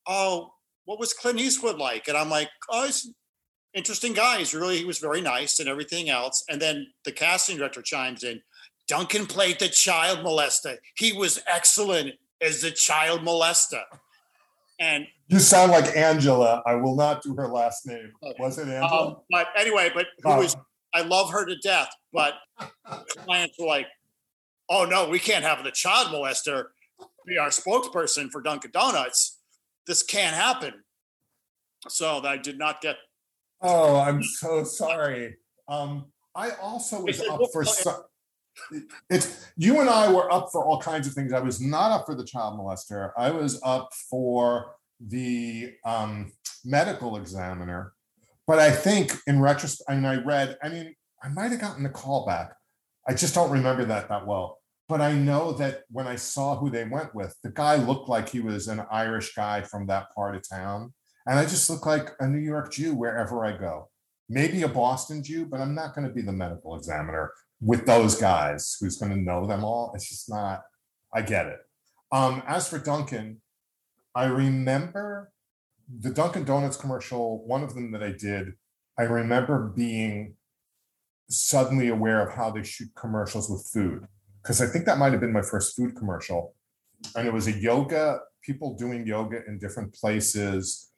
[0.08, 0.54] Oh,
[0.90, 2.08] what was Clint Eastwood like?
[2.08, 3.14] And I'm like, oh, he's
[3.76, 4.40] interesting guy.
[4.40, 6.44] He's really, he was very nice and everything else.
[6.50, 8.42] And then the casting director chimes in,
[8.88, 10.78] Duncan played the child molester.
[10.98, 13.84] He was excellent as the child molester.
[14.80, 16.64] And you sound like Angela.
[16.66, 18.12] I will not do her last name.
[18.40, 19.10] Was it Angela?
[19.10, 20.56] Um, but anyway, but who was
[20.96, 22.34] I love her to death, but
[23.26, 23.86] clients were like,
[24.70, 26.70] "Oh no, we can't have the child molester
[27.28, 29.39] be our spokesperson for Dunkin' Donuts.
[29.90, 30.74] This can't happen."
[31.90, 32.96] So I did not get.
[33.62, 35.36] Oh, I'm so sorry.
[35.68, 38.04] Um, I also was up for some.
[39.10, 41.34] It's you and I were up for all kinds of things.
[41.34, 43.12] I was not up for the child molester.
[43.18, 46.32] I was up for the um,
[46.64, 47.94] medical examiner
[48.50, 51.84] but I think in retrospect, I mean, I read, I mean, I might have gotten
[51.84, 52.52] the call back.
[53.08, 54.58] I just don't remember that that well.
[54.90, 58.28] But I know that when I saw who they went with, the guy looked like
[58.28, 60.94] he was an Irish guy from that part of town.
[61.28, 63.90] And I just look like a New York Jew wherever I go.
[64.28, 68.16] Maybe a Boston Jew, but I'm not going to be the medical examiner with those
[68.16, 69.92] guys who's going to know them all.
[69.94, 70.64] It's just not,
[71.14, 71.60] I get it.
[72.12, 73.42] Um, as for Duncan,
[74.16, 75.32] I remember
[76.00, 78.54] the Dunkin' Donuts commercial, one of them that I did,
[78.98, 80.36] I remember being
[81.30, 84.08] suddenly aware of how they shoot commercials with food.
[84.42, 86.56] Because I think that might have been my first food commercial.
[87.16, 90.92] And it was a yoga, people doing yoga in different places.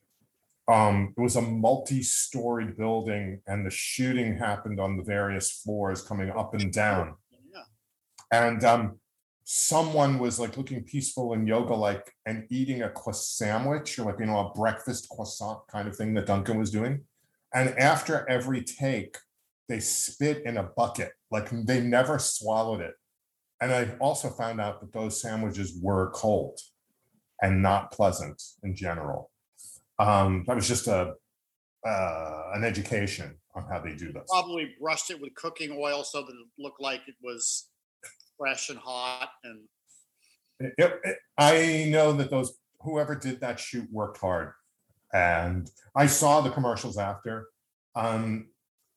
[0.67, 6.30] Um, it was a multi-storied building, and the shooting happened on the various floors coming
[6.30, 7.15] up and down.
[7.51, 7.63] Yeah.
[8.32, 8.99] And um,
[9.54, 14.15] someone was like looking peaceful in yoga like and eating a croissant sandwich or like
[14.17, 17.01] you know a breakfast croissant kind of thing that duncan was doing
[17.54, 19.17] and after every take
[19.67, 22.93] they spit in a bucket like they never swallowed it
[23.62, 26.60] and i also found out that those sandwiches were cold
[27.41, 29.32] and not pleasant in general
[30.00, 31.13] um, that was just a
[31.86, 36.21] uh, an education on how they do this probably brushed it with cooking oil so
[36.21, 37.69] that it looked like it was
[38.38, 39.62] fresh and hot and
[40.62, 44.54] it, it, I know that those whoever did that shoot worked hard,
[45.13, 47.47] and I saw the commercials after.
[47.95, 48.47] Um,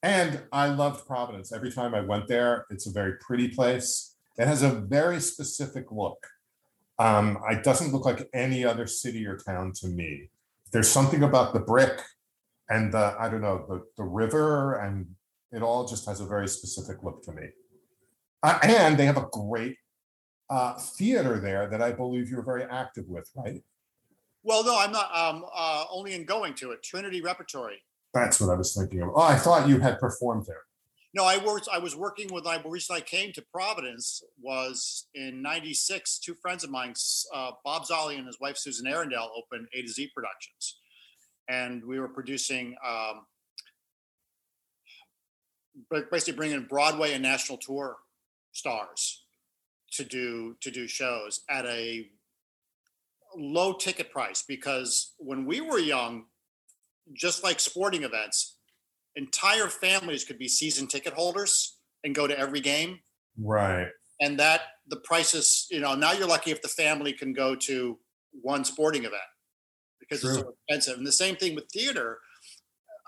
[0.03, 1.53] and I loved Providence.
[1.53, 4.14] Every time I went there, it's a very pretty place.
[4.37, 6.27] It has a very specific look.
[6.99, 10.31] Um, it doesn't look like any other city or town to me.
[10.73, 12.01] There's something about the brick
[12.69, 15.07] and the I don't know the the river, and
[15.53, 17.49] it all just has a very specific look to me.
[18.43, 19.77] Uh, and they have a great
[20.51, 23.63] uh, theater there that I believe you're very active with, right?
[24.43, 25.15] Well, no, I'm not.
[25.17, 26.83] Um, uh, only in going to it.
[26.83, 27.83] Trinity Repertory.
[28.13, 29.11] That's what I was thinking of.
[29.15, 30.63] Oh, I thought you had performed there.
[31.15, 31.69] No, I worked.
[31.73, 32.45] I was working with.
[32.45, 36.19] I reason I came to Providence was in '96.
[36.19, 36.95] Two friends of mine,
[37.33, 40.81] uh, Bob Zolli and his wife Susan Arundel, opened A to Z Productions,
[41.49, 42.75] and we were producing.
[42.87, 43.27] Um,
[46.11, 47.97] basically bringing Broadway and national tour
[48.53, 49.25] stars
[49.93, 52.09] to do to do shows at a
[53.37, 56.25] low ticket price because when we were young
[57.13, 58.54] just like sporting events
[59.17, 62.99] entire families could be season ticket holders and go to every game
[63.39, 63.89] right
[64.21, 67.99] and that the prices you know now you're lucky if the family can go to
[68.43, 69.23] one sporting event
[70.01, 70.31] because True.
[70.31, 72.19] it's so expensive and the same thing with theater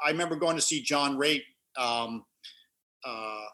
[0.05, 1.42] i remember going to see john raitt
[1.77, 2.25] um,
[3.05, 3.45] uh,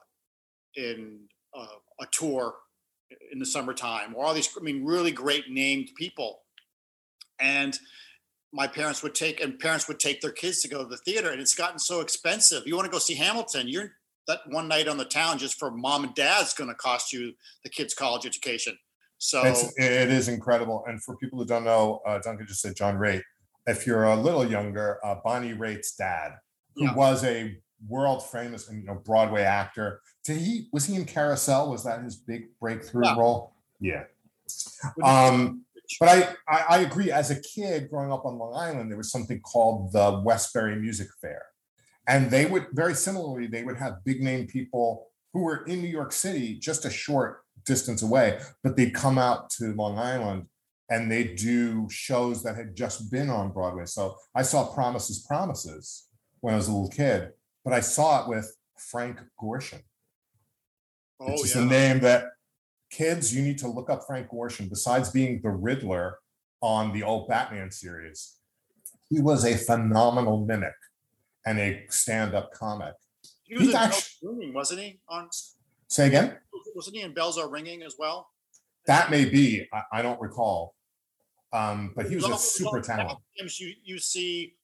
[0.76, 1.20] in
[1.54, 1.66] uh,
[2.00, 2.54] a tour
[3.30, 6.42] in the summertime, or all these, I mean, really great named people.
[7.40, 7.78] And
[8.52, 11.30] my parents would take, and parents would take their kids to go to the theater,
[11.30, 12.66] and it's gotten so expensive.
[12.66, 13.92] You want to go see Hamilton, you're
[14.28, 17.32] that one night on the town just for mom and dad's going to cost you
[17.64, 18.76] the kids' college education.
[19.18, 20.84] So it's, it is incredible.
[20.86, 23.22] And for people who don't know, uh, Duncan just said John Raitt.
[23.66, 26.32] If you're a little younger, uh, Bonnie Raitt's dad,
[26.74, 26.94] who yeah.
[26.94, 27.56] was a
[27.88, 30.00] world famous and you know Broadway actor.
[30.24, 31.70] Did he was he in Carousel?
[31.70, 33.16] Was that his big breakthrough yeah.
[33.16, 33.54] role?
[33.80, 34.04] Yeah.
[35.04, 35.62] Um,
[35.98, 37.10] but I, I, I agree.
[37.10, 41.08] As a kid growing up on Long Island, there was something called the Westbury Music
[41.20, 41.42] Fair,
[42.06, 45.88] and they would very similarly they would have big name people who were in New
[45.88, 50.46] York City, just a short distance away, but they'd come out to Long Island
[50.90, 53.86] and they'd do shows that had just been on Broadway.
[53.86, 56.08] So I saw Promises, Promises
[56.40, 57.30] when I was a little kid,
[57.64, 59.82] but I saw it with Frank Gorshin.
[61.20, 61.62] Oh, which is yeah.
[61.62, 62.26] a name that
[62.96, 64.68] kids, you need to look up Frank Gorshin.
[64.68, 66.18] Besides being the Riddler
[66.60, 68.36] on the old Batman series,
[69.08, 70.74] he was a phenomenal mimic
[71.44, 72.94] and a stand-up comic.
[73.42, 75.00] He was He's in actu- Bells Ringing, wasn't he?
[75.08, 75.28] On
[75.88, 76.36] Say again.
[76.74, 78.28] wasn't he in Bells Are Ringing as well?
[78.86, 79.66] That may be.
[79.72, 80.74] I, I don't recall.
[81.52, 83.18] Um, but he was a super talent.
[83.36, 84.54] Sometimes you you see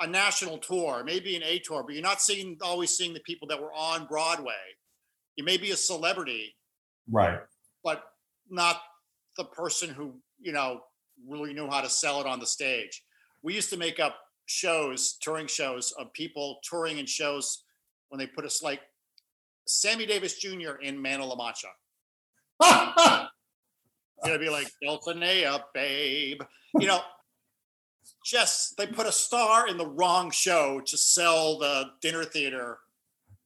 [0.00, 3.46] a national tour, maybe an A tour, but you're not seeing always seeing the people
[3.48, 4.54] that were on Broadway.
[5.36, 6.56] You may be a celebrity,
[7.10, 7.40] Right.
[7.82, 8.04] but
[8.48, 8.80] not
[9.36, 10.80] the person who you know
[11.28, 13.02] really knew how to sell it on the stage.
[13.42, 17.64] We used to make up shows, touring shows of people touring in shows
[18.08, 18.80] when they put us like
[19.66, 20.80] Sammy Davis Jr.
[20.82, 21.68] in Man of La Mancha.
[24.26, 26.40] It'd be like Delphinea, babe.
[26.78, 27.00] You know,
[28.24, 32.78] just they put a star in the wrong show to sell the dinner theater.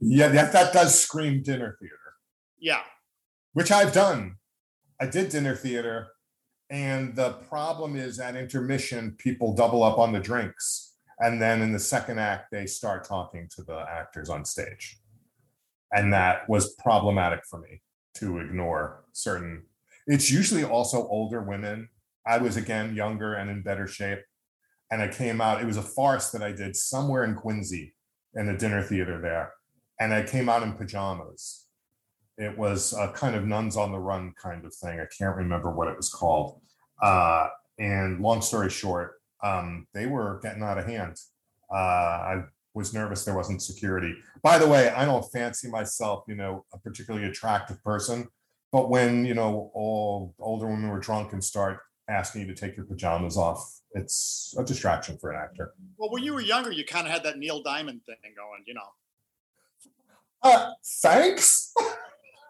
[0.00, 1.98] yeah, that, that does scream dinner theater.
[2.58, 2.80] Yeah.
[3.54, 4.36] Which I've done.
[5.00, 6.08] I did dinner theater,
[6.70, 11.72] and the problem is at intermission, people double up on the drinks, and then in
[11.72, 14.98] the second act, they start talking to the actors on stage,
[15.92, 17.80] and that was problematic for me
[18.16, 19.62] to ignore certain.
[20.06, 21.88] It's usually also older women.
[22.26, 24.22] I was again younger and in better shape,
[24.90, 25.62] and I came out.
[25.62, 27.94] It was a farce that I did somewhere in Quincy
[28.34, 29.52] in a dinner theater there,
[30.00, 31.63] and I came out in pajamas
[32.36, 35.00] it was a kind of nuns on the run kind of thing.
[35.00, 36.60] I can't remember what it was called.
[37.02, 41.16] Uh, and long story short, um, they were getting out of hand.
[41.72, 42.42] Uh, I
[42.74, 44.14] was nervous there wasn't security.
[44.42, 48.28] By the way, I don't fancy myself, you know, a particularly attractive person,
[48.72, 52.76] but when you know all older women were drunk and start asking you to take
[52.76, 55.74] your pajamas off, it's a distraction for an actor.
[55.96, 58.74] Well, when you were younger, you kind of had that Neil Diamond thing going, you
[58.74, 58.80] know.
[60.42, 61.72] Uh, thanks.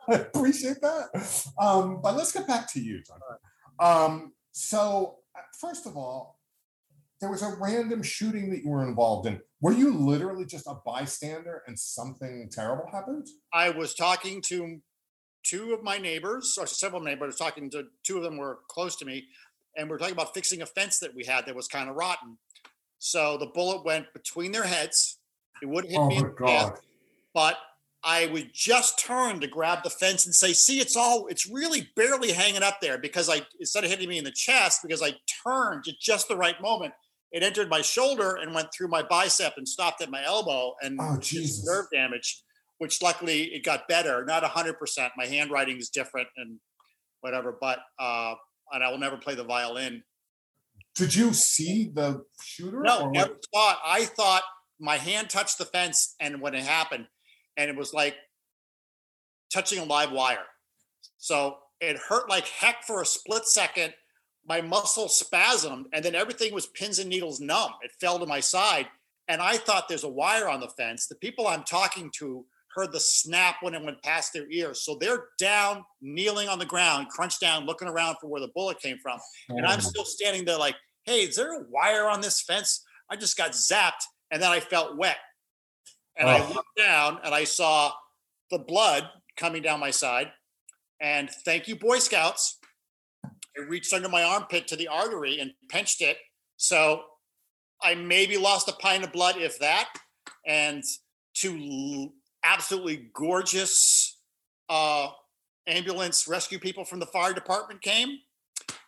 [0.08, 1.50] I appreciate that.
[1.58, 3.18] Um, but let's get back to you, John.
[3.80, 6.38] Um, so, uh, first of all,
[7.20, 9.40] there was a random shooting that you were involved in.
[9.60, 13.26] Were you literally just a bystander and something terrible happened?
[13.52, 14.80] I was talking to
[15.42, 19.04] two of my neighbors, or several neighbors, talking to two of them were close to
[19.04, 19.24] me,
[19.76, 21.96] and we are talking about fixing a fence that we had that was kind of
[21.96, 22.38] rotten.
[22.98, 25.18] So the bullet went between their heads.
[25.62, 26.78] It would hit Oh me in my the head, God.
[27.32, 27.56] but
[28.04, 31.88] I would just turn to grab the fence and say, "See, it's all it's really
[31.96, 35.14] barely hanging up there." Because I instead of hitting me in the chest, because I
[35.44, 36.92] turned at just the right moment,
[37.32, 40.98] it entered my shoulder and went through my bicep and stopped at my elbow and
[41.00, 41.64] Oh, Jesus.
[41.66, 42.42] nerve damage.
[42.78, 45.12] Which luckily it got better, not hundred percent.
[45.16, 46.58] My handwriting is different and
[47.20, 48.34] whatever, but uh,
[48.72, 50.02] and I will never play the violin.
[50.94, 52.80] Did you see the shooter?
[52.82, 53.44] No, or what?
[53.54, 53.80] thought.
[53.84, 54.42] I thought
[54.80, 57.06] my hand touched the fence, and when it happened,
[57.56, 58.16] and it was like
[59.52, 60.44] touching a live wire.
[61.18, 63.94] So it hurt like heck for a split second.
[64.46, 67.72] My muscle spasmed, and then everything was pins and needles numb.
[67.82, 68.86] It fell to my side,
[69.28, 71.06] and I thought there's a wire on the fence.
[71.06, 74.82] The people I'm talking to heard the snap when it went past their ears.
[74.82, 78.80] So they're down, kneeling on the ground, crunched down, looking around for where the bullet
[78.80, 79.18] came from.
[79.48, 82.84] And I'm Oh, still standing there like, hey, is there a wire on this fence?
[83.08, 85.18] I just got zapped and then I felt wet.
[86.16, 86.53] And I Oh.
[86.53, 87.92] looked down and I saw
[88.50, 90.33] the blood coming down my side.
[91.00, 92.59] And thank you, Boy Scouts.
[93.24, 96.18] I reached under my armpit to the artery and pinched it.
[96.57, 97.05] So
[97.83, 99.88] I maybe lost a pint of blood, if that.
[100.46, 100.83] And
[101.35, 104.20] two absolutely gorgeous
[104.68, 105.09] uh,
[105.66, 108.18] ambulance rescue people from the fire department came.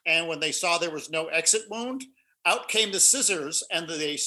[0.05, 2.05] And when they saw there was no exit wound,
[2.45, 4.19] out came the scissors and they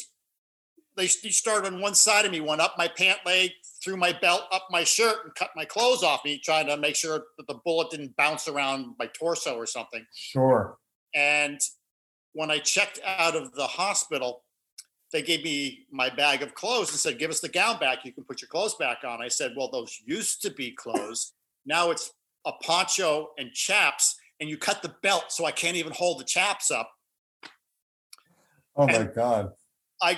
[1.00, 3.52] they started on one side of me, one up my pant leg,
[3.84, 6.96] through my belt, up my shirt, and cut my clothes off me, trying to make
[6.96, 10.06] sure that the bullet didn't bounce around my torso or something.
[10.14, 10.78] Sure.
[11.16, 11.60] And
[12.34, 14.44] when I checked out of the hospital,
[15.12, 18.06] they gave me my bag of clothes and said, Give us the gown back.
[18.06, 19.21] You can put your clothes back on.
[19.21, 21.34] I said, Well, those used to be clothes.
[21.65, 22.12] Now it's
[22.46, 26.26] a poncho and chaps, and you cut the belt so I can't even hold the
[26.26, 26.92] chaps up.
[28.76, 29.52] Oh my And- God.
[30.02, 30.17] I,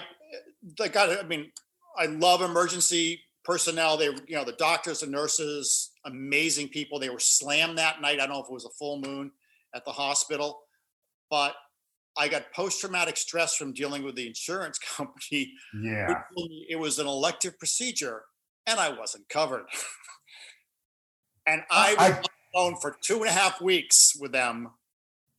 [0.82, 1.52] I got I mean,
[1.98, 3.98] I love emergency personnel.
[3.98, 7.00] They, you know, the doctors, and nurses, amazing people.
[7.00, 8.20] They were slammed that night.
[8.20, 9.32] I don't know if it was a full moon
[9.74, 10.62] at the hospital,
[11.30, 11.56] but
[12.18, 15.54] I got post traumatic stress from dealing with the insurance company.
[15.82, 16.22] Yeah.
[16.70, 18.24] It was an elective procedure
[18.68, 19.66] and I wasn't covered.
[21.48, 24.70] and I was I, on the phone for two and a half weeks with them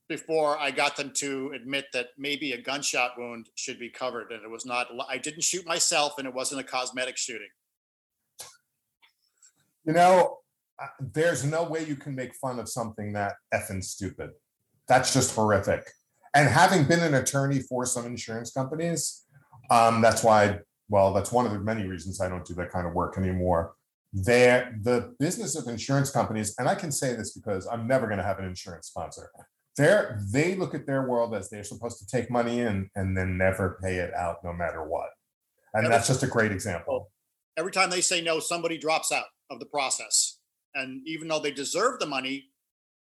[0.09, 4.31] before I got them to admit that maybe a gunshot wound should be covered.
[4.31, 7.47] And it was not, I didn't shoot myself and it wasn't a cosmetic shooting.
[9.85, 10.39] You know,
[10.99, 14.31] there's no way you can make fun of something that effing stupid.
[14.87, 15.83] That's just horrific.
[16.33, 19.25] And having been an attorney for some insurance companies,
[19.69, 22.87] um, that's why, well, that's one of the many reasons I don't do that kind
[22.87, 23.73] of work anymore.
[24.11, 28.19] There, the business of insurance companies, and I can say this because I'm never going
[28.19, 29.29] to have an insurance sponsor.
[29.75, 33.37] They're, they look at their world as they're supposed to take money in and then
[33.37, 35.09] never pay it out no matter what.
[35.73, 37.11] And that's just a great example.
[37.57, 40.37] Every time they say no, somebody drops out of the process.
[40.75, 42.45] And even though they deserve the money,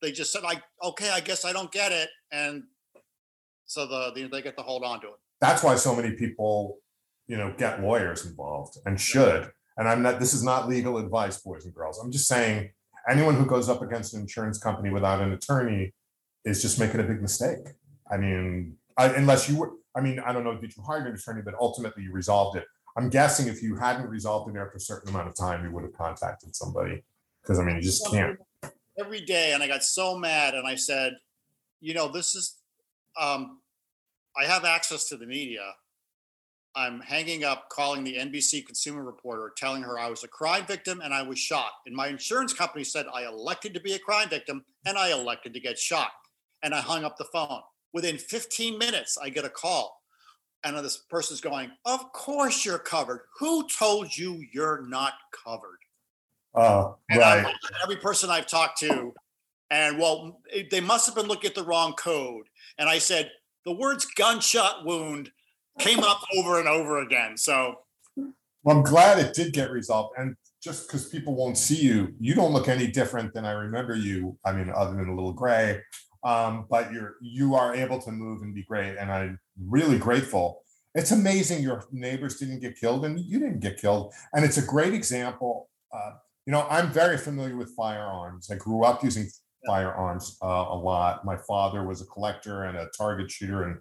[0.02, 2.08] they just said, like, okay, I guess I don't get it.
[2.32, 2.62] And
[3.66, 5.14] so the, the they get to hold on to it.
[5.40, 6.78] That's why so many people,
[7.26, 9.50] you know, get lawyers involved and should.
[9.76, 11.98] And I'm not, this is not legal advice, boys and girls.
[11.98, 12.70] I'm just saying
[13.08, 15.94] anyone who goes up against an insurance company without an attorney
[16.44, 17.58] is just making a big mistake.
[18.10, 21.14] I mean, I, unless you were, I mean, I don't know, did you hire an
[21.14, 22.64] attorney, but ultimately you resolved it.
[22.96, 25.84] I'm guessing if you hadn't resolved it after a certain amount of time, you would
[25.84, 27.02] have contacted somebody.
[27.42, 28.38] Because I mean, you just can't.
[28.98, 31.14] Every day, and I got so mad, and I said,
[31.80, 32.58] you know, this is,
[33.18, 33.60] um,
[34.38, 35.62] I have access to the media.
[36.76, 41.00] I'm hanging up, calling the NBC consumer reporter, telling her I was a crime victim
[41.00, 41.72] and I was shot.
[41.86, 45.52] And my insurance company said I elected to be a crime victim and I elected
[45.54, 46.10] to get shot.
[46.62, 47.60] And I hung up the phone.
[47.92, 50.00] Within 15 minutes, I get a call.
[50.62, 53.22] And this person's going, Of course you're covered.
[53.38, 55.78] Who told you you're not covered?
[56.54, 57.46] Oh, And right.
[57.46, 59.14] I'm- every person I've talked to,
[59.70, 60.40] and well,
[60.70, 62.48] they must have been looking at the wrong code.
[62.76, 63.30] And I said,
[63.64, 65.30] the words gunshot wound
[65.78, 67.36] came up over and over again.
[67.36, 67.76] So
[68.62, 70.14] Well, I'm glad it did get resolved.
[70.18, 73.94] And just because people won't see you, you don't look any different than I remember
[73.94, 74.36] you.
[74.44, 75.80] I mean, other than a little gray,
[76.22, 78.96] um, but you're you are able to move and be great.
[78.96, 80.62] And I'm really grateful.
[80.94, 84.12] It's amazing your neighbors didn't get killed and you didn't get killed.
[84.32, 85.68] And it's a great example.
[85.92, 86.12] Uh,
[86.46, 88.50] you know, I'm very familiar with firearms.
[88.50, 89.28] I grew up using
[89.66, 91.24] firearms uh, a lot.
[91.24, 93.76] My father was a collector and a target shooter, and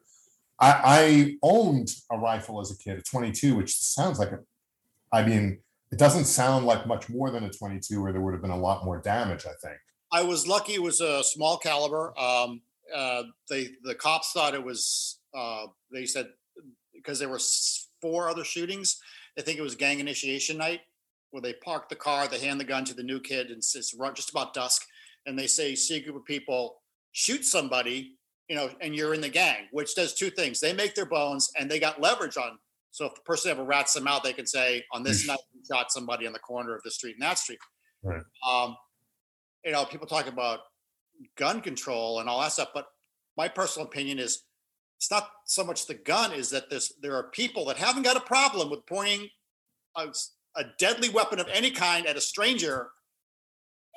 [0.60, 4.40] I, I owned a rifle as a kid, a 22, which sounds like a
[5.12, 5.60] I mean,
[5.92, 8.58] it doesn't sound like much more than a 22, where there would have been a
[8.58, 9.46] lot more damage.
[9.46, 9.80] I think.
[10.12, 12.18] I was lucky it was a small caliber.
[12.20, 12.62] Um,
[12.95, 15.20] uh, they the cops thought it was.
[15.36, 16.28] Uh, they said
[16.93, 17.39] because there were
[18.01, 18.99] four other shootings.
[19.36, 20.82] They think it was gang initiation night
[21.32, 23.76] where they park the car, they hand the gun to the new kid, and it's
[23.76, 24.86] it's just about dusk,
[25.26, 26.82] and they say see a group of people
[27.12, 30.60] shoot somebody, you know, and you're in the gang, which does two things.
[30.60, 32.57] They make their bones, and they got leverage on.
[32.91, 35.62] So if the person ever rats them out, they can say, "On this night, we
[35.66, 37.60] shot somebody on the corner of the street and that street."
[38.01, 38.24] Right.
[38.47, 38.76] Um,
[39.64, 40.60] you know, people talk about
[41.38, 42.88] gun control and all that stuff, but
[43.38, 44.43] my personal opinion is
[44.97, 48.18] it's not so much the gun is that there's there are people that haven't got
[48.18, 49.30] a problem with pointing
[49.95, 50.07] a,
[50.57, 52.89] a deadly weapon of any kind at a stranger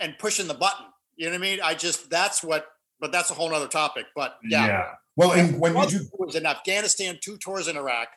[0.00, 0.86] and pushing the button.
[1.16, 1.58] You know what I mean?
[1.62, 2.66] I just that's what,
[3.00, 4.06] but that's a whole nother topic.
[4.14, 4.90] But yeah, yeah.
[5.16, 6.00] Well, and when did you?
[6.18, 8.08] was in Afghanistan, two tours in Iraq,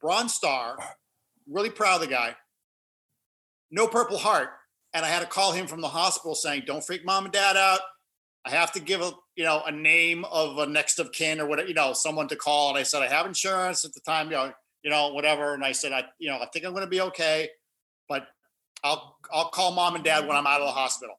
[0.00, 0.78] Bronze Star,
[1.48, 2.36] really proud of the guy.
[3.70, 4.50] No Purple Heart,
[4.94, 7.56] and I had to call him from the hospital saying, "Don't freak mom and dad
[7.56, 7.80] out.
[8.46, 11.46] I have to give a you know a name of a next of kin or
[11.46, 14.30] whatever you know someone to call." And I said, "I have insurance at the time,
[14.30, 16.84] you know, you know whatever." And I said, "I you know I think I'm going
[16.84, 17.50] to be okay,
[18.08, 18.28] but
[18.82, 21.16] I'll I'll call mom and dad when I'm out of the hospital."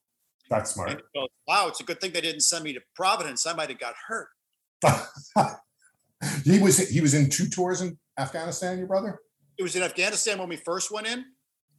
[0.49, 1.01] That's smart.
[1.15, 3.47] goes, wow, it's a good thing they didn't send me to Providence.
[3.47, 4.27] I might have got hurt.
[6.43, 8.77] he was he was in two tours in Afghanistan.
[8.77, 9.19] Your brother?
[9.57, 11.25] it was in Afghanistan when we first went in.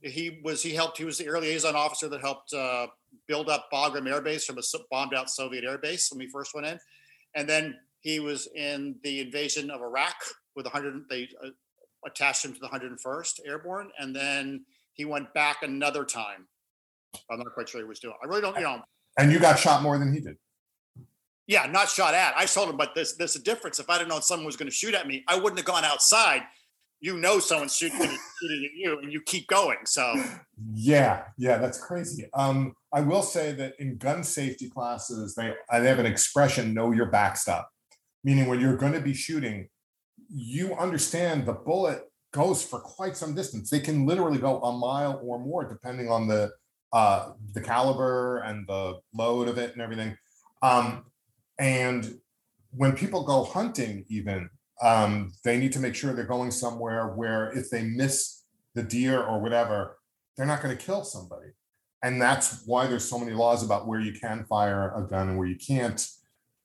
[0.03, 0.99] He was he helped.
[0.99, 2.86] He was the air liaison officer that helped uh,
[3.26, 6.55] build up Bagram Air Base from a bombed out Soviet air base when we first
[6.55, 6.78] went in,
[7.34, 10.14] and then he was in the invasion of Iraq
[10.55, 11.05] with 100.
[11.09, 11.49] They uh,
[12.07, 16.47] attached him to the 101st Airborne, and then he went back another time.
[17.30, 18.14] I'm not quite sure he was doing.
[18.22, 18.82] I really don't, you know.
[19.18, 20.36] And you got shot more than he did.
[21.47, 22.36] Yeah, not shot at.
[22.36, 23.78] I told him, but there's there's a difference.
[23.78, 25.84] If I'd have known someone was going to shoot at me, I wouldn't have gone
[25.84, 26.42] outside.
[27.01, 29.78] You know, someone's shooting, shooting at you, and you keep going.
[29.84, 30.14] So
[30.74, 32.28] Yeah, yeah, that's crazy.
[32.34, 36.92] Um, I will say that in gun safety classes, they they have an expression "know
[36.92, 37.68] your backstop,"
[38.24, 39.68] meaning when you're going to be shooting,
[40.28, 43.70] you understand the bullet goes for quite some distance.
[43.70, 46.51] They can literally go a mile or more, depending on the
[46.92, 50.16] uh, the caliber and the load of it and everything.
[50.62, 51.05] Um,
[51.59, 52.18] and
[52.70, 54.49] when people go hunting, even
[54.83, 58.43] um, they need to make sure they're going somewhere where if they miss
[58.74, 59.99] the deer or whatever,
[60.37, 61.49] they're not going to kill somebody.
[62.03, 65.39] And that's why there's so many laws about where you can fire a gun and
[65.39, 66.07] where you can't,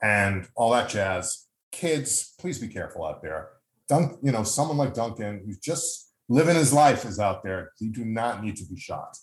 [0.02, 1.48] and all that jazz.
[1.72, 3.50] Kids, please be careful out there.
[3.88, 7.72] Dunk, you know, someone like Duncan who's just living his life is out there.
[7.80, 9.18] You do not need to be shot.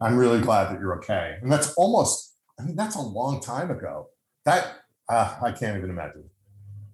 [0.00, 1.36] I'm really glad that you're okay.
[1.42, 4.10] And that's almost, I mean, that's a long time ago.
[4.44, 4.76] That,
[5.08, 6.30] uh, I can't even imagine.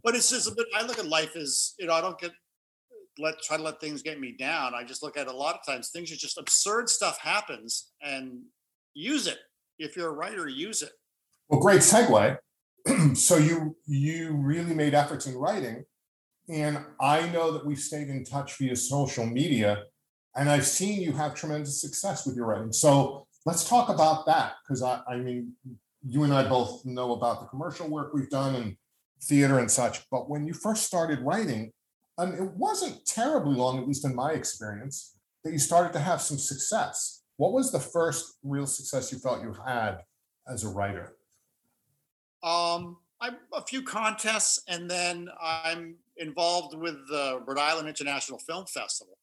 [0.05, 2.33] But it's just a bit, I look at life as, you know, I don't get,
[3.19, 4.75] let, try to let things get me down.
[4.75, 8.43] I just look at a lot of times things are just absurd stuff happens and
[8.93, 9.39] use it.
[9.79, 10.93] If you're a writer, use it.
[11.49, 12.37] Well, great segue.
[13.15, 15.85] so you you really made efforts in writing,
[16.49, 19.85] and I know that we've stayed in touch via social media,
[20.37, 22.73] and I've seen you have tremendous success with your writing.
[22.73, 25.53] So let's talk about that because I, I mean,
[26.07, 28.77] you and I both know about the commercial work we've done and
[29.25, 30.09] theater and such.
[30.11, 31.73] But when you first started writing,
[32.19, 36.21] um, it wasn't terribly long, at least in my experience, that you started to have
[36.21, 37.23] some success.
[37.37, 39.99] What was the first real success you felt you had
[40.49, 41.17] as a writer?
[42.43, 48.67] Um, I'm a few contests, and then I'm involved with the Rhode Island International Film
[48.67, 49.19] Festival.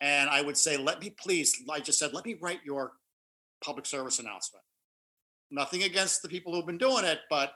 [0.00, 2.92] And I would say, let me please, I just said, let me write your
[3.64, 4.64] public service announcement.
[5.50, 7.52] Nothing against the people who've been doing it, but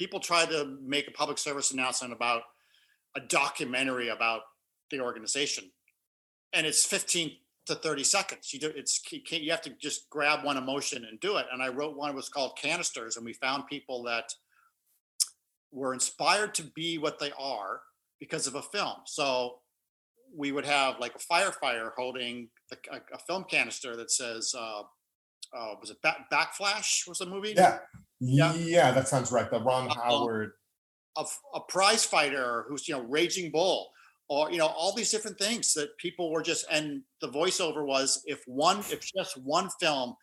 [0.00, 2.40] people try to make a public service announcement about
[3.14, 4.40] a documentary about
[4.90, 5.70] the organization.
[6.54, 7.32] And it's 15
[7.66, 8.54] to 30 seconds.
[8.54, 11.44] You do it's you, you have to just grab one emotion and do it.
[11.52, 14.32] And I wrote one was called Canisters, and we found people that
[15.70, 17.82] were inspired to be what they are
[18.18, 18.96] because of a film.
[19.04, 19.58] So
[20.34, 24.80] we would have like a firefighter holding a, a, a film canister that says, uh,
[25.54, 27.06] uh, was it Back, Backflash?
[27.06, 27.52] Was the movie?
[27.54, 27.80] Yeah.
[28.20, 29.50] Yeah, yeah, that sounds right.
[29.50, 30.52] The Ron Howard.
[31.16, 33.90] A, a prize fighter who's you know Raging Bull
[34.30, 38.22] or you know all these different things that people were just and the voiceover was
[38.24, 40.14] if one if just one film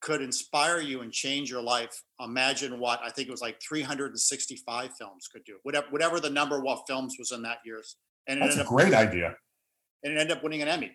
[0.00, 4.90] could inspire you and change your life imagine what i think it was like 365
[4.96, 7.96] films could do whatever whatever the number of films was in that year's
[8.28, 9.34] and that's a great up, idea
[10.04, 10.92] and it ended up winning an emmy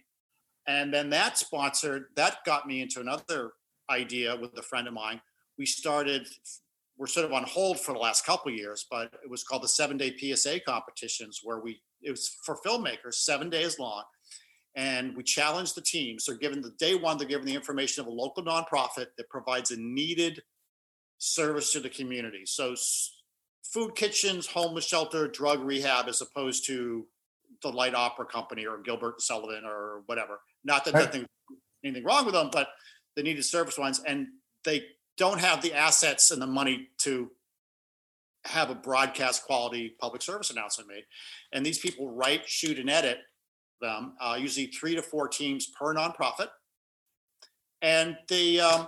[0.68, 3.52] and then that sponsored that got me into another
[3.90, 5.20] idea with a friend of mine
[5.60, 6.28] we started
[6.98, 9.68] we're sort of on hold for the last couple years but it was called the
[9.68, 14.04] seven day psa competitions where we it was for filmmakers, seven days long.
[14.76, 16.26] And we challenged the teams.
[16.26, 19.72] They're given the day one, they're given the information of a local nonprofit that provides
[19.72, 20.42] a needed
[21.18, 22.44] service to the community.
[22.46, 22.76] So
[23.64, 27.06] food kitchens, homeless shelter, drug rehab, as opposed to
[27.62, 30.40] the light opera company or Gilbert and Sullivan or whatever.
[30.64, 31.26] Not that nothing
[31.84, 32.70] anything wrong with them, but
[33.16, 34.02] the needed service ones.
[34.06, 34.28] And
[34.64, 34.84] they
[35.20, 37.30] don't have the assets and the money to
[38.46, 41.04] have a broadcast quality public service announcement made.
[41.52, 43.20] And these people write, shoot, and edit
[43.82, 46.48] them, uh, usually three to four teams per nonprofit.
[47.82, 48.88] And the um,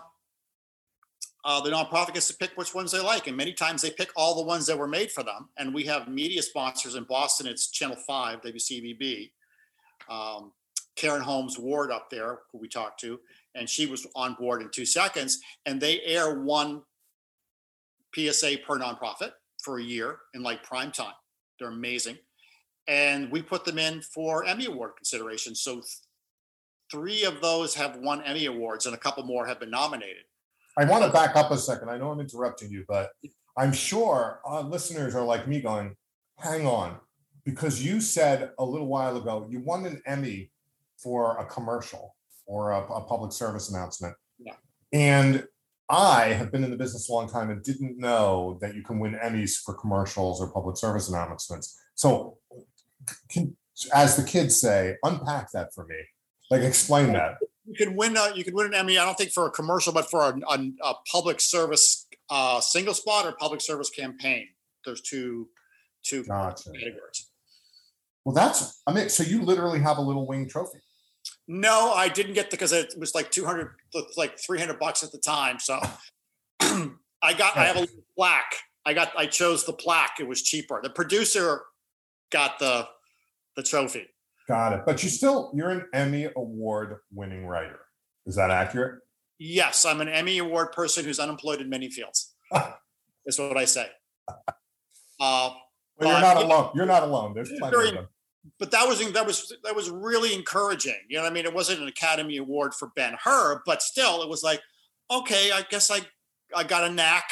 [1.44, 4.12] uh, the nonprofit gets to pick which ones they like, and many times they pick
[4.16, 5.50] all the ones that were made for them.
[5.58, 7.48] And we have media sponsors in Boston.
[7.48, 9.32] It's Channel Five, WCVB.
[10.10, 10.52] Um,
[10.96, 13.20] Karen Holmes Ward up there, who we talked to,
[13.56, 15.40] and she was on board in two seconds.
[15.66, 16.82] And they air one
[18.16, 19.32] PSA per nonprofit
[19.64, 21.14] for a year in like prime time.
[21.60, 22.18] They're amazing.
[22.88, 25.56] And we put them in for Emmy Award consideration.
[25.56, 25.86] So th-
[26.92, 30.24] three of those have won Emmy Awards and a couple more have been nominated.
[30.78, 31.90] I want to back up a second.
[31.90, 33.12] I know I'm interrupting you, but
[33.58, 35.96] I'm sure our listeners are like me going,
[36.38, 36.98] hang on,
[37.46, 40.50] because you said a little while ago you won an Emmy
[40.98, 42.16] for a commercial
[42.46, 44.16] or a, a public service announcement.
[44.40, 44.56] Yeah.
[44.94, 45.46] And
[45.90, 49.00] I have been in the business a long time and didn't know that you can
[49.00, 51.78] win Emmys for commercials or public service announcements.
[51.96, 52.38] So,
[53.30, 53.56] can,
[53.94, 55.98] as the kids say, unpack that for me.
[56.50, 57.38] Like, explain that.
[57.66, 58.18] You can win.
[58.18, 58.98] A, you can win an Emmy.
[58.98, 62.94] I don't think for a commercial, but for a, a, a public service uh, single
[62.94, 64.48] spot or public service campaign.
[64.86, 65.50] There's two
[66.04, 66.72] two gotcha.
[66.72, 67.30] categories.
[68.26, 70.80] Well, that's I mean, so you literally have a little wing trophy.
[71.48, 73.72] No, I didn't get the because it was like 200,
[74.18, 75.60] like 300 bucks at the time.
[75.60, 75.80] So
[76.62, 78.56] I got, I have a plaque.
[78.86, 80.20] I got, I chose the plaque.
[80.20, 80.80] It was cheaper.
[80.82, 81.62] The producer
[82.32, 82.88] got the,
[83.56, 84.08] the trophy.
[84.48, 84.82] Got it.
[84.86, 87.80] But you still, you're an Emmy award winning writer.
[88.26, 89.00] Is that accurate?
[89.38, 89.86] Yes.
[89.86, 92.34] I'm an Emmy award person who's unemployed in many fields.
[93.26, 93.88] is what I say.
[94.28, 94.36] Uh,
[95.20, 95.54] well,
[96.00, 96.72] you're not alone.
[96.76, 97.34] You're not alone.
[97.34, 98.08] There's plenty of them
[98.60, 101.00] but that was that was that was really encouraging.
[101.08, 104.30] You know, I mean, it wasn't an Academy Award for Ben Hur, but still, it
[104.30, 104.62] was like,
[105.10, 106.00] okay, I guess I
[106.56, 107.26] I got a knack.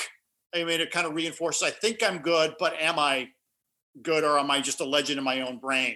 [0.53, 1.63] I mean, it kind of reinforces.
[1.63, 3.29] I think I'm good, but am I
[4.01, 5.95] good, or am I just a legend in my own brain?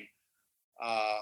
[0.82, 1.20] Uh,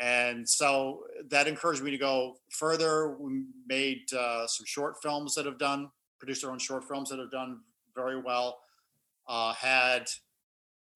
[0.00, 3.16] and so that encouraged me to go further.
[3.18, 7.18] We made uh, some short films that have done produced our own short films that
[7.18, 7.60] have done
[7.94, 8.58] very well.
[9.28, 10.06] Uh, had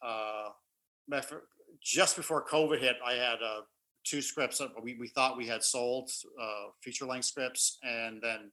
[0.03, 0.49] uh,
[1.89, 3.61] just before COVID hit, I had uh,
[4.05, 6.11] two scripts that we, we thought we had sold,
[6.41, 8.51] uh, feature length scripts, and then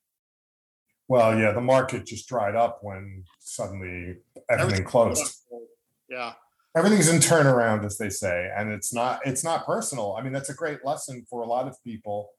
[1.10, 4.16] Well, yeah, the market just dried up when suddenly
[4.50, 5.44] everything closed.
[6.10, 6.34] Yeah,
[6.78, 10.16] Everything's in turnaround, as they say, and it's not, it's not personal.
[10.18, 12.30] I mean, that's a great lesson for a lot of people.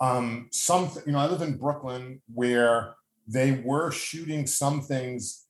[0.00, 2.94] Um, some, you know, I live in Brooklyn where
[3.26, 5.46] they were shooting some things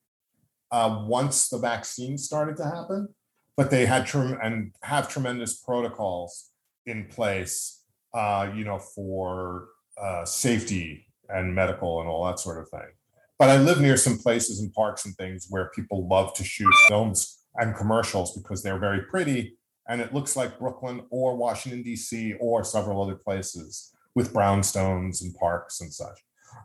[0.71, 3.09] uh, once the vaccine started to happen,
[3.57, 6.51] but they had trem- and have tremendous protocols
[6.87, 7.83] in place,
[8.15, 9.69] uh, you know, for
[10.01, 12.91] uh, safety and medical and all that sort of thing.
[13.39, 16.73] But I live near some places and parks and things where people love to shoot
[16.89, 19.57] films and commercials because they're very pretty
[19.89, 22.35] and it looks like Brooklyn or Washington D.C.
[22.41, 26.19] or several other places with brownstones and parks and such.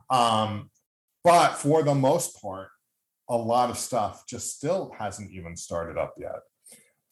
[0.10, 0.70] Um,
[1.24, 2.70] but for the most part,
[3.30, 6.40] a lot of stuff just still hasn't even started up yet.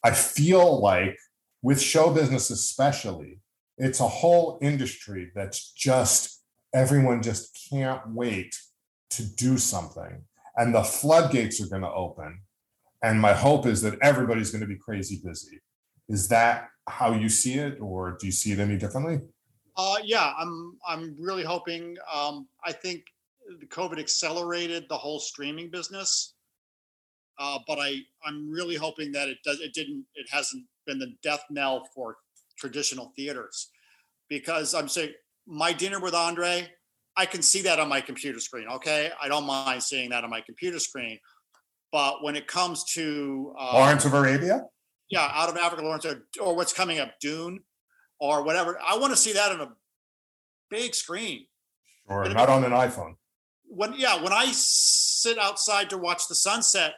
[0.06, 1.18] I feel like
[1.62, 3.40] with show business, especially,
[3.76, 6.42] it's a whole industry that's just
[6.72, 8.54] everyone just can't wait
[9.10, 10.22] to do something.
[10.56, 12.42] And the floodgates are going to open.
[13.02, 15.58] And my hope is that everybody's going to be crazy busy.
[16.08, 19.18] Is that how you see it, or do you see it any differently?
[19.76, 23.04] uh, yeah, I'm, I'm really hoping, um, I think
[23.60, 26.34] the COVID accelerated the whole streaming business.
[27.38, 31.14] Uh, but I, I'm really hoping that it does, it didn't, it hasn't been the
[31.22, 32.16] death knell for
[32.58, 33.70] traditional theaters.
[34.28, 35.12] Because I'm saying,
[35.46, 36.68] my dinner with Andre,
[37.16, 38.66] I can see that on my computer screen.
[38.68, 41.18] Okay, I don't mind seeing that on my computer screen.
[41.92, 44.64] But when it comes to uh, Lawrence of Arabia?
[45.08, 47.60] yeah, out of Africa, Lawrence, or, or what's coming up, Dune,
[48.18, 49.72] or whatever, I want to see that on a
[50.70, 51.46] big screen.
[52.08, 53.16] Or not on an iPhone.
[53.68, 56.94] When yeah, when I sit outside to watch the sunset,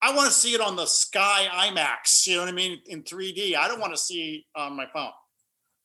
[0.00, 2.26] I want to see it on the Sky IMAX.
[2.26, 3.56] You know what I mean in 3D.
[3.56, 5.10] I don't want to see on my phone.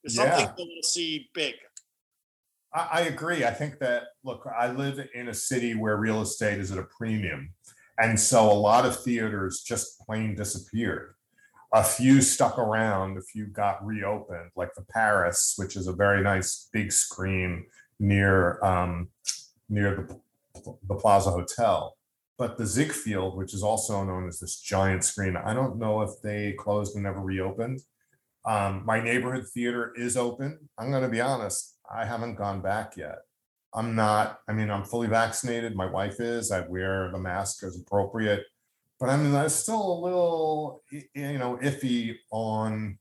[0.04, 0.46] It's something Yeah.
[0.46, 1.56] I want to see big.
[2.74, 3.44] I, I agree.
[3.46, 6.84] I think that, look, I live in a city where real estate is at a
[6.84, 7.54] premium.
[7.98, 11.16] And so a lot of theaters just plain disappeared.
[11.74, 16.22] A few stuck around, a few got reopened, like the Paris, which is a very
[16.22, 17.66] nice big screen
[18.00, 19.10] near um,
[19.70, 19.96] near
[20.56, 21.96] the, the Plaza Hotel.
[22.38, 26.10] But the Ziegfeld, which is also known as this giant screen, I don't know if
[26.24, 27.80] they closed and never reopened.
[28.46, 30.70] Um, my neighborhood theater is open.
[30.78, 33.20] I'm going to be honest, I haven't gone back yet.
[33.74, 35.76] I'm not, I mean, I'm fully vaccinated.
[35.76, 36.52] My wife is.
[36.52, 38.44] I wear the mask as appropriate.
[39.00, 42.98] But I mean, I'm still a little, you know, iffy on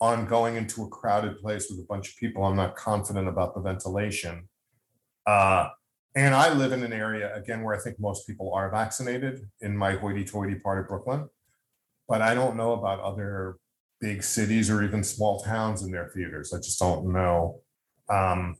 [0.00, 2.44] on going into a crowded place with a bunch of people.
[2.44, 4.48] I'm not confident about the ventilation.
[5.26, 5.70] Uh,
[6.16, 9.76] and I live in an area again where I think most people are vaccinated in
[9.76, 11.28] my hoity-toity part of Brooklyn.
[12.08, 13.58] But I don't know about other
[14.00, 16.54] big cities or even small towns in their theaters.
[16.54, 17.60] I just don't know.
[18.08, 18.56] Um,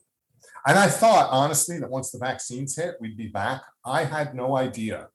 [0.67, 3.63] and I thought honestly that once the vaccines hit, we'd be back.
[3.85, 5.09] I had no idea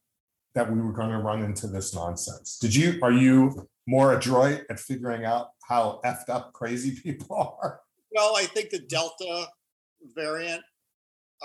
[0.55, 2.57] that we were going to run into this nonsense.
[2.57, 2.99] Did you?
[3.03, 7.81] Are you more adroit at figuring out how effed up crazy people are?
[8.13, 9.47] Well, I think the Delta
[10.15, 10.63] variant,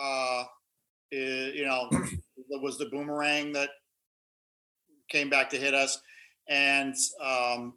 [0.00, 0.44] uh,
[1.10, 3.70] you know, it was the boomerang that
[5.08, 6.00] came back to hit us,
[6.48, 7.74] and um,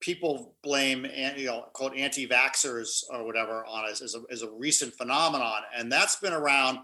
[0.00, 4.94] people blame, you know, quote anti-vaxxers or whatever on us as a, as a recent
[4.94, 6.78] phenomenon, and that's been around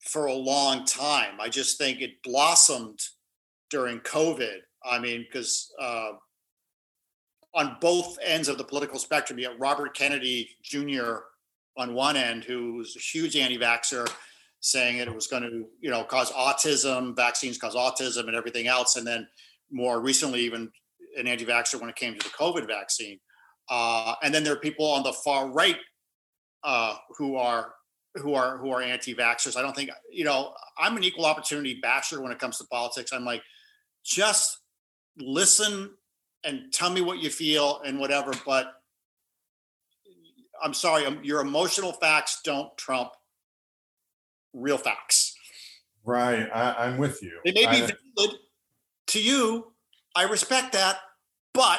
[0.00, 1.40] for a long time.
[1.40, 3.00] I just think it blossomed
[3.70, 4.58] during COVID.
[4.84, 6.12] I mean, because uh,
[7.54, 11.20] on both ends of the political spectrum, you have Robert Kennedy Jr.
[11.76, 14.08] on one end, who was a huge anti-vaxxer,
[14.60, 18.66] saying that it was going to, you know, cause autism, vaccines cause autism, and everything
[18.66, 18.96] else.
[18.96, 19.26] And then
[19.70, 20.70] more recently, even
[21.16, 23.18] an anti-vaxxer when it came to the COVID vaccine.
[23.68, 25.78] Uh, and then there are people on the far right
[26.62, 27.74] uh, who are
[28.16, 29.56] who are who are anti-vaxxers.
[29.56, 30.54] I don't think you know.
[30.78, 33.12] I'm an equal opportunity basher when it comes to politics.
[33.12, 33.42] I'm like,
[34.04, 34.58] just
[35.18, 35.90] listen
[36.44, 38.32] and tell me what you feel and whatever.
[38.46, 38.72] But
[40.64, 43.10] I'm sorry, um, your emotional facts don't trump
[44.54, 45.36] real facts.
[46.04, 47.38] Right, I, I'm with you.
[47.44, 48.36] They may be I- valid
[49.08, 49.72] to you.
[50.16, 50.98] I respect that,
[51.52, 51.78] but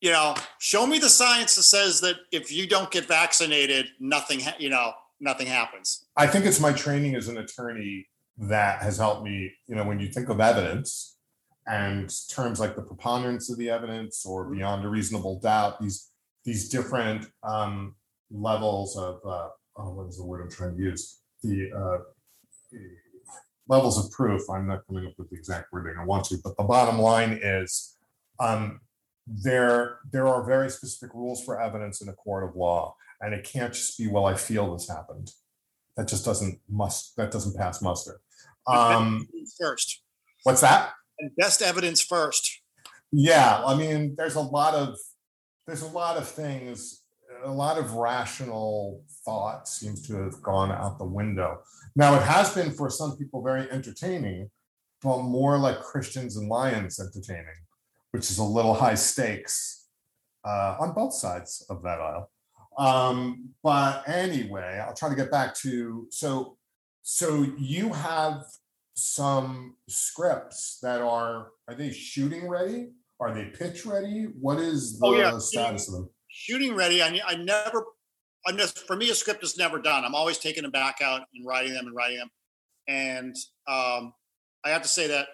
[0.00, 4.40] you know, show me the science that says that if you don't get vaccinated, nothing,
[4.40, 6.06] ha- you know, nothing happens.
[6.16, 8.06] I think it's my training as an attorney
[8.38, 9.50] that has helped me.
[9.66, 11.16] You know, when you think of evidence
[11.66, 16.10] and terms like the preponderance of the evidence or beyond a reasonable doubt, these
[16.46, 17.96] these different um,
[18.30, 21.18] levels of uh, oh, what is the word I'm trying to use?
[21.42, 22.78] The uh,
[23.68, 24.48] levels of proof.
[24.48, 27.38] I'm not coming up with the exact wording I want to, but the bottom line
[27.42, 27.96] is
[28.38, 28.80] um,
[29.26, 33.44] there there are very specific rules for evidence in a court of law, and it
[33.44, 35.32] can't just be, well, I feel this happened.
[35.96, 38.20] That just doesn't must that doesn't pass muster.
[38.68, 39.26] Um,
[39.60, 40.02] first.
[40.44, 40.92] what's that?
[41.18, 42.60] And best evidence first.
[43.12, 44.96] Yeah, I mean, there's a lot of
[45.66, 47.02] there's a lot of things,
[47.44, 51.60] a lot of rational thought seems to have gone out the window.
[51.94, 54.50] Now, it has been for some people very entertaining,
[55.02, 57.58] but more like Christians and Lions entertaining,
[58.12, 59.86] which is a little high stakes
[60.44, 62.30] uh, on both sides of that aisle.
[62.78, 66.58] Um, but anyway, I'll try to get back to so
[67.02, 68.44] so you have
[68.94, 72.90] some scripts that are are they shooting ready?
[73.20, 74.24] Are they pitch ready?
[74.40, 75.38] What is the Oh, yeah.
[75.38, 76.10] status of them?
[76.28, 77.02] Shooting ready.
[77.02, 77.84] I, I never,
[78.46, 80.04] I'm just, for me, a script is never done.
[80.04, 82.30] I'm always taking them back out and writing them and writing them.
[82.88, 83.34] And
[83.66, 84.12] um,
[84.64, 85.28] I have to say that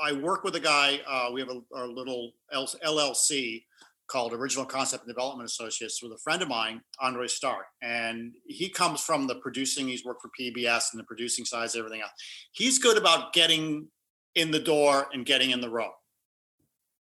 [0.00, 3.64] I work with a guy, uh, we have a, our little LLC
[4.06, 7.66] called Original Concept and Development Associates with a friend of mine, Andre Stark.
[7.82, 12.00] And he comes from the producing, he's worked for PBS and the producing sides, everything
[12.00, 12.12] else.
[12.52, 13.88] He's good about getting
[14.34, 15.90] in the door and getting in the room.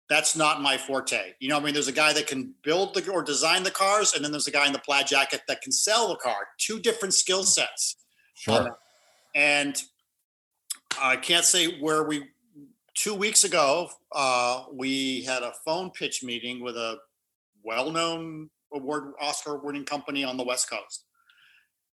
[0.09, 1.33] That's not my forte.
[1.41, 4.15] You know, I mean, there's a guy that can build the or design the cars,
[4.15, 6.49] and then there's a guy in the plaid jacket that can sell the car.
[6.59, 7.97] Two different skill sets.
[8.35, 8.77] Sure.
[9.35, 9.81] And
[11.01, 12.25] I can't say where we,
[12.95, 16.99] two weeks ago, uh, we had a phone pitch meeting with a
[17.63, 21.05] well known award, Oscar winning company on the West Coast.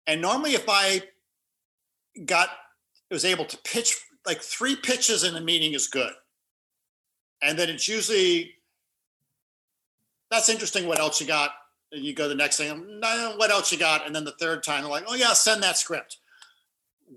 [0.08, 1.02] And normally, if I
[2.26, 2.50] got,
[3.12, 3.96] was able to pitch
[4.26, 6.12] like three pitches in a meeting is good.
[7.46, 8.56] And then it's usually,
[10.32, 10.88] that's interesting.
[10.88, 11.52] What else you got?
[11.92, 14.06] And you go the next thing, no, what else you got?
[14.06, 16.18] And then the third time, they're like, oh, yeah, send that script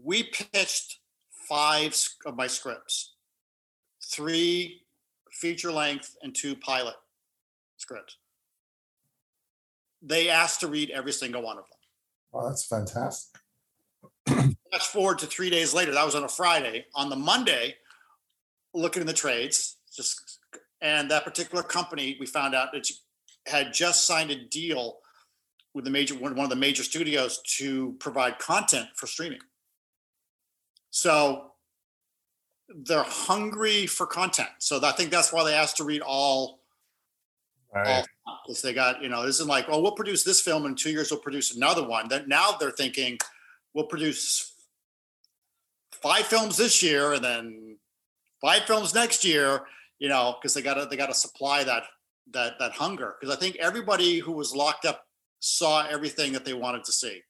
[0.04, 0.98] we pitched
[1.48, 3.14] five of my scripts
[4.04, 4.82] three
[5.32, 6.94] feature length and two pilot
[7.76, 8.16] scripts
[10.02, 11.72] they asked to read every single one of them
[12.34, 13.40] Oh, that's fantastic.
[14.26, 17.76] fast forward to three days later that was on a friday on the monday
[18.74, 20.38] looking in the trades just
[20.80, 22.88] and that particular company we found out that
[23.46, 24.98] had just signed a deal
[25.74, 29.40] with the major one of the major studios to provide content for streaming.
[30.90, 31.52] So
[32.86, 34.48] they're hungry for content.
[34.58, 36.58] So i think that's why they asked to read all
[37.74, 38.02] Right.
[38.46, 40.90] because they got you know this isn't like oh we'll produce this film in two
[40.90, 42.08] years we'll produce another one.
[42.08, 43.18] That now they're thinking
[43.74, 44.54] we'll produce
[45.92, 47.76] five films this year and then
[48.40, 49.66] five films next year
[49.98, 51.84] you know because they got to they got to supply that
[52.32, 55.04] that that hunger because i think everybody who was locked up
[55.40, 57.22] saw everything that they wanted to see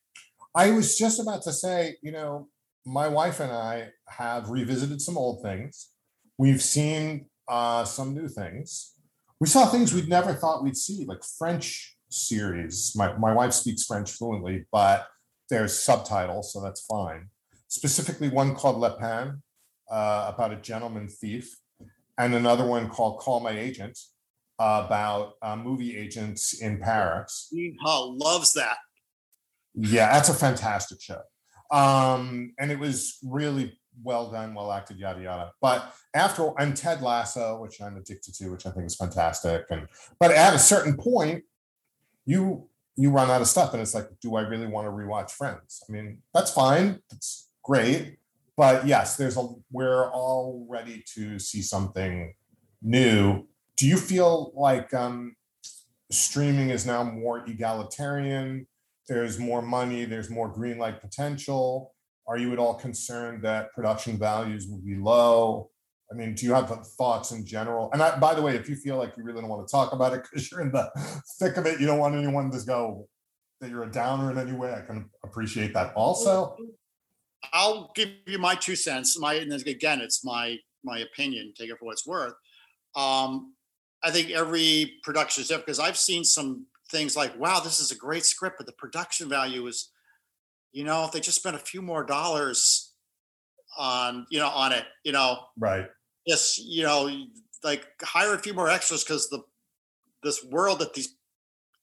[0.55, 2.47] I was just about to say, you know,
[2.85, 5.91] my wife and I have revisited some old things.
[6.37, 8.93] We've seen uh, some new things.
[9.39, 12.93] We saw things we'd never thought we'd see, like French series.
[12.95, 15.07] My, my wife speaks French fluently, but
[15.49, 17.29] there's subtitles, so that's fine.
[17.67, 19.41] Specifically, one called Lupin,
[19.89, 21.55] uh, about a gentleman thief,
[22.19, 23.97] and another one called Call My Agent,
[24.59, 27.51] about uh, movie agents in Paris.
[27.81, 28.77] Hull loves that
[29.73, 31.21] Yeah, that's a fantastic show.
[31.71, 35.51] Um, and it was really well done, well acted, yada yada.
[35.61, 39.65] But after and Ted Lasso, which I'm addicted to, which I think is fantastic.
[39.69, 39.87] And
[40.19, 41.43] but at a certain point,
[42.25, 42.67] you
[42.97, 45.81] you run out of stuff, and it's like, do I really want to rewatch Friends?
[45.87, 48.17] I mean, that's fine, it's great,
[48.59, 52.33] but yes, there's a we're all ready to see something
[52.81, 53.47] new.
[53.77, 55.35] Do you feel like um,
[56.11, 58.67] streaming is now more egalitarian?
[59.09, 61.93] there's more money, there's more green light potential?
[62.27, 65.71] Are you at all concerned that production values will be low?
[66.11, 67.89] I mean, do you have thoughts in general?
[67.91, 69.93] And I, by the way, if you feel like you really don't want to talk
[69.93, 70.89] about it because you're in the
[71.39, 73.07] thick of it, you don't want anyone to go
[73.59, 74.73] that you're a downer in any way.
[74.73, 76.55] I can appreciate that also.
[77.53, 79.17] I'll give you my two cents.
[79.19, 81.53] My and again, it's my my opinion.
[81.57, 82.33] Take it for what it's worth.
[82.95, 83.55] Um,
[84.03, 87.91] I think every production is different because I've seen some things like, "Wow, this is
[87.91, 89.91] a great script, but the production value is,
[90.71, 92.93] you know, if they just spent a few more dollars
[93.77, 95.89] on, you know, on it, you know, Right.
[96.27, 97.27] just you know,
[97.63, 99.43] like hire a few more extras because the
[100.23, 101.15] this world that these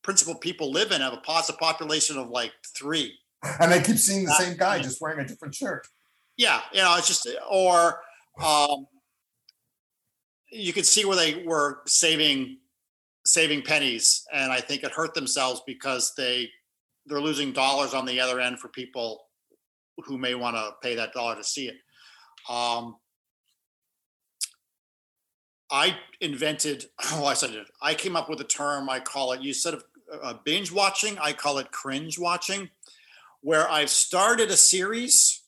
[0.02, 4.24] principal people live in have a positive population of like three." And I keep seeing
[4.24, 5.86] the same guy just wearing a different shirt.
[6.36, 8.00] yeah you know it's just or
[8.42, 8.86] um
[10.50, 12.58] you could see where they were saving
[13.24, 16.48] saving pennies and i think it hurt themselves because they
[17.06, 19.22] they're losing dollars on the other end for people
[20.04, 21.76] who may want to pay that dollar to see it
[22.50, 22.96] um
[25.70, 26.86] I invented.
[27.12, 27.66] Oh, I said it.
[27.82, 28.88] I came up with a term.
[28.88, 29.40] I call it.
[29.42, 29.84] You said of
[30.22, 31.18] uh, binge watching.
[31.18, 32.70] I call it cringe watching,
[33.46, 35.44] where I've started a series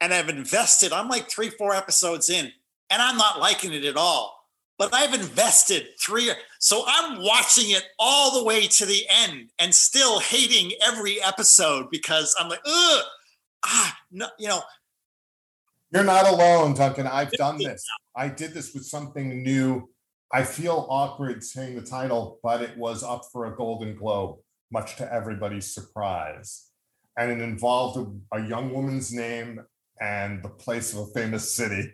[0.00, 0.92] and I've invested.
[0.92, 2.52] I'm like three, four episodes in,
[2.88, 4.46] and I'm not liking it at all.
[4.78, 6.30] But I've invested three,
[6.60, 11.88] so I'm watching it all the way to the end and still hating every episode
[11.90, 13.04] because I'm like, ugh,
[13.64, 14.62] ah, no, you know.
[15.90, 17.08] You're not alone, Duncan.
[17.08, 17.84] I've done this.
[18.16, 19.90] I did this with something new.
[20.32, 24.36] I feel awkward saying the title, but it was up for a Golden Globe,
[24.70, 26.70] much to everybody's surprise.
[27.16, 27.98] And it involved
[28.32, 29.60] a, a young woman's name
[30.00, 31.92] and the place of a famous city.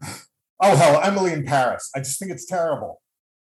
[0.02, 1.90] oh hell, Emily in Paris.
[1.94, 3.02] I just think it's terrible.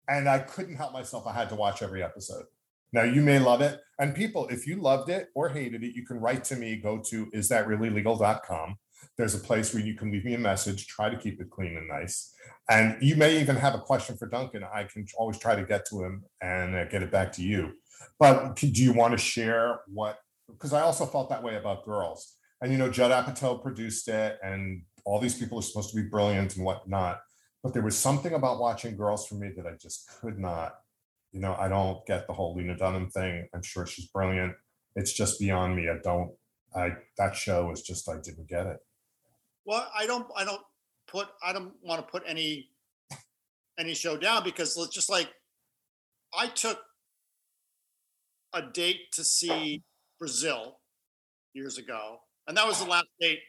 [0.07, 1.27] And I couldn't help myself.
[1.27, 2.45] I had to watch every episode.
[2.93, 3.79] Now you may love it.
[3.99, 6.77] And people, if you loved it or hated it, you can write to me.
[6.77, 8.77] Go to is that really legal.com.
[9.17, 11.75] There's a place where you can leave me a message, try to keep it clean
[11.75, 12.33] and nice.
[12.69, 14.63] And you may even have a question for Duncan.
[14.63, 17.73] I can always try to get to him and uh, get it back to you.
[18.19, 20.19] But do you want to share what?
[20.50, 24.39] Because I also felt that way about girls and you know Judd Apatow produced it,
[24.43, 27.22] and all these people are supposed to be brilliant and whatnot.
[27.64, 30.74] But there was something about watching Girls for me that I just could not.
[31.32, 33.48] You know, I don't get the whole Lena Dunham thing.
[33.54, 34.54] I'm sure she's brilliant.
[34.95, 35.89] It's just beyond me.
[35.89, 36.32] I don't.
[36.76, 38.78] I that show was just I didn't get it.
[39.66, 40.28] Well, I don't.
[40.36, 40.62] I don't
[41.08, 41.28] put.
[41.43, 42.70] I don't want to put any
[43.80, 45.30] any show down because it's just like
[46.38, 46.80] I took
[48.54, 49.84] a date to see
[50.20, 50.80] Brazil
[51.53, 53.39] years ago and that was the last date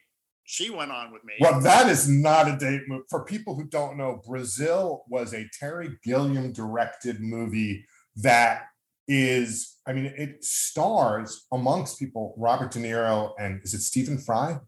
[0.45, 1.35] she went on with me.
[1.41, 3.05] Well, that is not a date movie.
[3.11, 7.85] For people who don't know, Brazil was a Terry Gilliam directed movie
[8.16, 8.62] that
[9.07, 14.59] is, I mean, it stars amongst people Robert De Niro and is it Stephen Fry?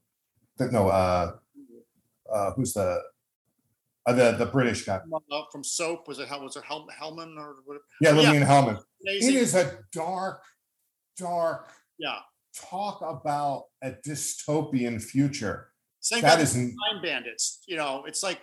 [0.59, 1.33] No, uh,
[2.31, 3.01] uh, who's the
[4.05, 4.97] uh, the the British guy
[5.33, 6.07] uh, from Soap?
[6.07, 7.85] Was it was it Hel- Hellman or whatever?
[8.03, 8.47] Yeah, Lillian yeah.
[8.47, 8.83] Hellman.
[9.03, 9.31] Amazing.
[9.31, 10.43] It is a dark,
[11.17, 12.19] dark, yeah,
[12.55, 15.69] talk about a dystopian future.
[16.01, 17.63] Same that is time bandits.
[17.67, 18.41] You know, it's like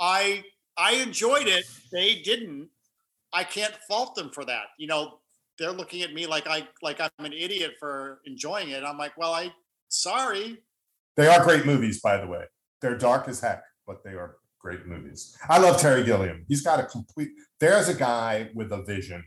[0.00, 0.42] I
[0.76, 1.66] I enjoyed it.
[1.92, 2.68] They didn't.
[3.32, 4.64] I can't fault them for that.
[4.78, 5.18] You know,
[5.58, 8.82] they're looking at me like I like I'm an idiot for enjoying it.
[8.82, 9.52] I'm like, well, I
[9.88, 10.62] sorry.
[11.16, 12.44] They are great movies, by the way.
[12.80, 15.36] They're dark as heck, but they are great movies.
[15.48, 16.44] I love Terry Gilliam.
[16.48, 17.28] He's got a complete.
[17.60, 19.22] There's a guy with a vision.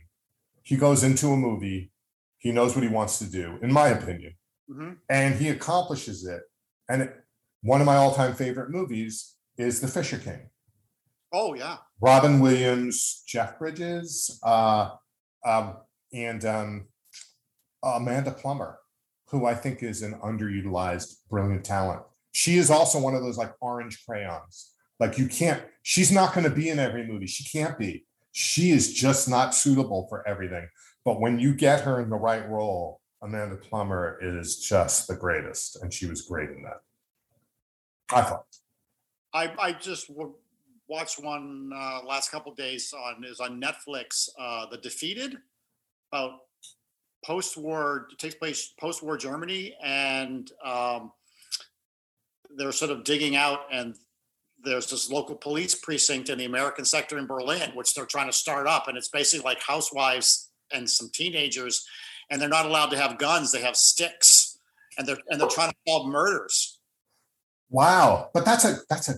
[0.62, 1.92] He goes into a movie
[2.38, 4.34] he knows what he wants to do, in my opinion,
[4.70, 4.92] mm-hmm.
[5.08, 6.42] and he accomplishes it.
[6.88, 7.16] And it,
[7.62, 10.48] one of my all-time favorite movies is The Fisher King.
[11.32, 14.90] Oh yeah, Robin Williams, Jeff Bridges, uh,
[15.44, 15.76] um,
[16.12, 16.86] and um,
[17.82, 18.78] Amanda Plummer,
[19.28, 22.02] who I think is an underutilized, brilliant talent.
[22.32, 24.72] She is also one of those like orange crayons.
[25.00, 25.62] Like you can't.
[25.82, 27.26] She's not going to be in every movie.
[27.26, 28.06] She can't be.
[28.32, 30.68] She is just not suitable for everything.
[31.04, 35.82] But when you get her in the right role, Amanda Plummer is just the greatest,
[35.82, 36.80] and she was great in that.
[38.12, 38.44] I thought.
[39.32, 40.10] I I just
[40.88, 44.28] watched one uh, last couple days on is on Netflix.
[44.38, 45.36] Uh, the Defeated
[46.12, 46.40] about
[47.24, 51.12] post-war takes place post-war Germany, and um,
[52.56, 53.94] they're sort of digging out and
[54.64, 58.32] there's this local police precinct in the American sector in Berlin, which they're trying to
[58.32, 61.86] start up, and it's basically like housewives and some teenagers,
[62.30, 63.52] and they're not allowed to have guns.
[63.52, 64.58] They have sticks,
[64.96, 66.78] and they're and they're trying to solve murders.
[67.70, 69.14] Wow, but that's a that's a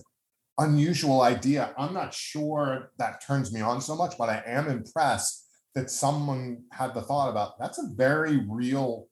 [0.57, 1.73] unusual idea.
[1.77, 5.41] I'm not sure that turns me on so much, but I am impressed
[5.73, 9.07] that someone had the thought about that's a very real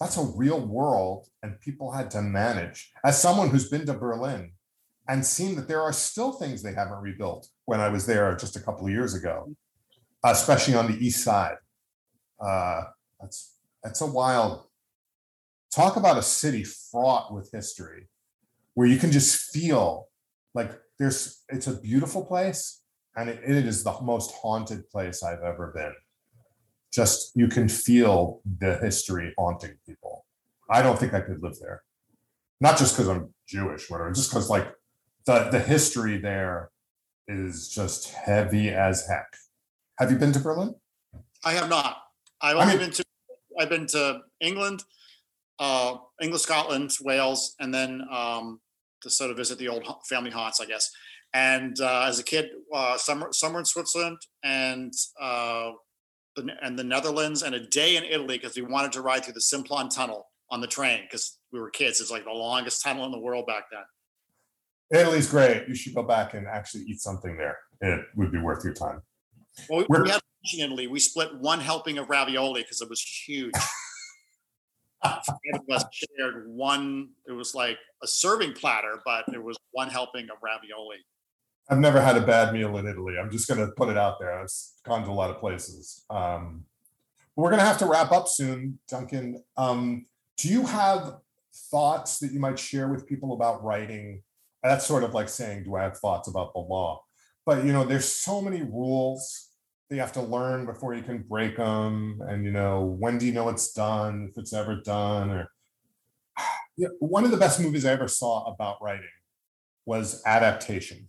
[0.00, 4.52] that's a real world and people had to manage as someone who's been to berlin
[5.08, 8.56] and seen that there are still things they haven't rebuilt when i was there just
[8.56, 9.52] a couple of years ago
[10.24, 11.56] especially on the east side
[12.40, 12.84] uh,
[13.20, 14.64] that's that's a wild.
[15.74, 18.08] Talk about a city fraught with history,
[18.74, 20.08] where you can just feel
[20.54, 21.42] like there's.
[21.48, 22.82] It's a beautiful place,
[23.16, 25.94] and it, it is the most haunted place I've ever been.
[26.92, 30.24] Just you can feel the history haunting people.
[30.70, 31.82] I don't think I could live there,
[32.60, 34.72] not just because I'm Jewish, whatever, just because like
[35.26, 36.70] the the history there
[37.26, 39.26] is just heavy as heck.
[39.98, 40.74] Have you been to Berlin?
[41.44, 41.98] I have not.
[42.40, 43.04] I've only I mean, been to
[43.58, 44.84] I've been to England,
[45.58, 48.60] uh, England, Scotland, Wales, and then um,
[49.02, 50.90] to sort of visit the old family haunts, I guess.
[51.34, 55.72] And uh, as a kid, uh, summer summer in Switzerland and uh,
[56.36, 59.34] the, and the Netherlands, and a day in Italy because we wanted to ride through
[59.34, 62.00] the Simplon Tunnel on the train because we were kids.
[62.00, 65.00] It's like the longest tunnel in the world back then.
[65.00, 65.68] Italy's great.
[65.68, 67.58] You should go back and actually eat something there.
[67.82, 69.02] It would be worth your time.
[69.68, 70.20] Well, we, we had
[70.54, 70.86] in Italy.
[70.86, 73.52] We split one helping of ravioli because it was huge.
[75.68, 77.10] was shared one.
[77.26, 80.98] It was like a serving platter, but it was one helping of ravioli.
[81.70, 83.16] I've never had a bad meal in Italy.
[83.20, 84.40] I'm just going to put it out there.
[84.40, 84.48] I've
[84.84, 86.04] gone to a lot of places.
[86.08, 86.64] Um,
[87.36, 89.44] we're going to have to wrap up soon, Duncan.
[89.56, 90.06] Um,
[90.38, 91.18] do you have
[91.70, 94.22] thoughts that you might share with people about writing?
[94.62, 97.02] That's sort of like saying, do I have thoughts about the law?
[97.44, 99.47] But you know, there's so many rules
[99.88, 102.20] that you have to learn before you can break them.
[102.26, 104.28] And you know, when do you know it's done?
[104.30, 105.50] If it's ever done, or
[106.76, 109.08] yeah, one of the best movies I ever saw about writing
[109.86, 111.08] was Adaptation.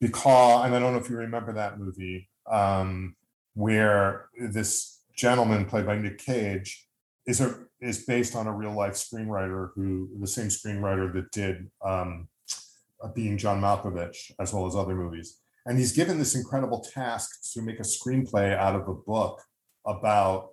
[0.00, 3.14] Because, and I don't know if you remember that movie, um,
[3.54, 6.88] where this gentleman played by Nick Cage
[7.26, 11.70] is a is based on a real life screenwriter who the same screenwriter that did
[11.84, 12.28] um,
[13.14, 17.62] being John Malkovich as well as other movies, and he's given this incredible task to
[17.62, 19.40] make a screenplay out of a book
[19.86, 20.50] about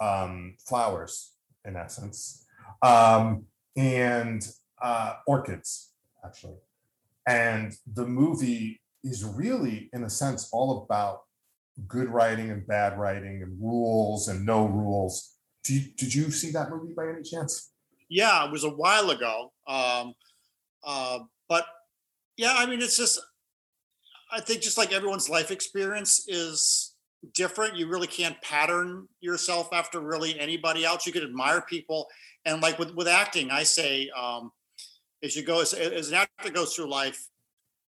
[0.00, 1.32] um, flowers,
[1.64, 2.46] in essence,
[2.82, 3.44] um,
[3.76, 4.46] and
[4.80, 5.92] uh, orchids
[6.24, 6.58] actually,
[7.26, 11.22] and the movie is really, in a sense, all about
[11.88, 15.36] good writing and bad writing and rules and no rules.
[15.64, 17.72] Did you, did you see that movie by any chance?
[18.08, 19.52] Yeah, it was a while ago.
[19.66, 20.14] Um,
[20.84, 21.64] uh, but
[22.36, 23.20] yeah, I mean, it's just,
[24.32, 26.94] I think just like everyone's life experience is
[27.34, 27.76] different.
[27.76, 31.06] You really can't pattern yourself after really anybody else.
[31.06, 32.08] You could admire people.
[32.46, 34.50] And like with, with acting, I say, um,
[35.22, 37.28] as you go, as, as an actor goes through life,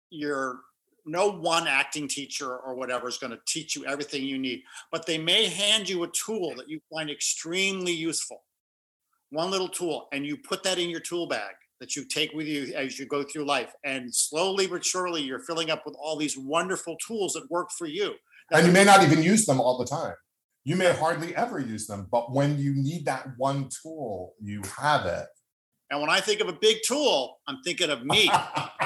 [0.10, 0.60] you're
[1.06, 5.06] no one acting teacher or whatever is going to teach you everything you need, but
[5.06, 8.44] they may hand you a tool that you find extremely useful.
[9.30, 12.48] One little tool, and you put that in your tool bag that you take with
[12.48, 13.74] you as you go through life.
[13.84, 17.88] And slowly but surely, you're filling up with all these wonderful tools that work for
[17.88, 18.14] you.
[18.54, 20.16] and you may not even use them all the time.
[20.64, 25.06] You may hardly ever use them, but when you need that one tool, you have
[25.06, 25.26] it.
[25.92, 28.32] And when I think of a big tool, I'm thinking of me.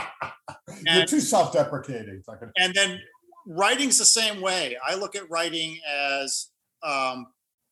[0.88, 2.24] You're too self-deprecating.
[2.58, 3.00] And then
[3.46, 4.76] writing's the same way.
[4.84, 6.48] I look at writing as
[6.82, 7.28] um,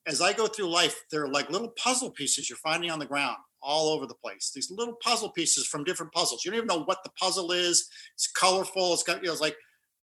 [0.05, 3.38] as I go through life, they're like little puzzle pieces you're finding on the ground
[3.66, 4.51] all over the place.
[4.53, 6.45] These little puzzle pieces from different puzzles.
[6.45, 7.89] You don't even know what the puzzle is.
[8.13, 8.93] It's colorful.
[8.93, 9.57] It's got you know, it's like,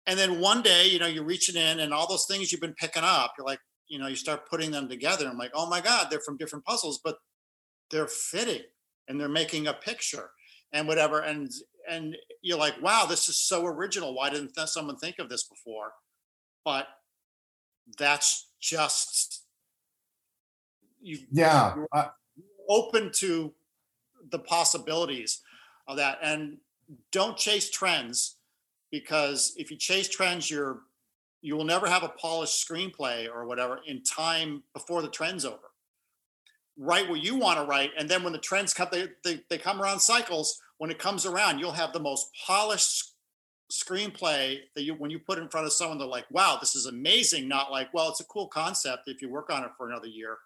[0.08, 2.74] and then one day, you know, you're reaching in and all those things you've been
[2.74, 5.28] picking up, you're like, you know, you start putting them together.
[5.28, 7.18] I'm like, oh my God, they're from different puzzles, but
[7.92, 8.64] they're fitting
[9.08, 10.32] and they're making a picture
[10.72, 11.20] and whatever.
[11.20, 11.52] And
[11.90, 14.16] and you're like, wow, this is so original.
[14.16, 15.92] Why didn't th- someone think of this before?
[16.64, 16.88] But
[17.98, 19.44] that's just
[21.02, 21.20] you.
[21.32, 21.76] Yeah,
[22.72, 23.54] open to
[24.32, 25.42] the possibilities
[25.88, 26.58] of that, and
[27.12, 28.38] don't chase trends
[28.92, 30.82] because if you chase trends, you're
[31.44, 35.72] you will never have a polished screenplay or whatever in time before the trend's over.
[36.78, 39.58] Write what you want to write, and then when the trends come, they, they, they
[39.58, 43.14] come around cycles when it comes around, you'll have the most polished
[43.72, 46.88] screenplay that you when you put in front of someone they're like wow this is
[46.88, 50.08] amazing not like well it's a cool concept if you work on it for another
[50.08, 50.40] year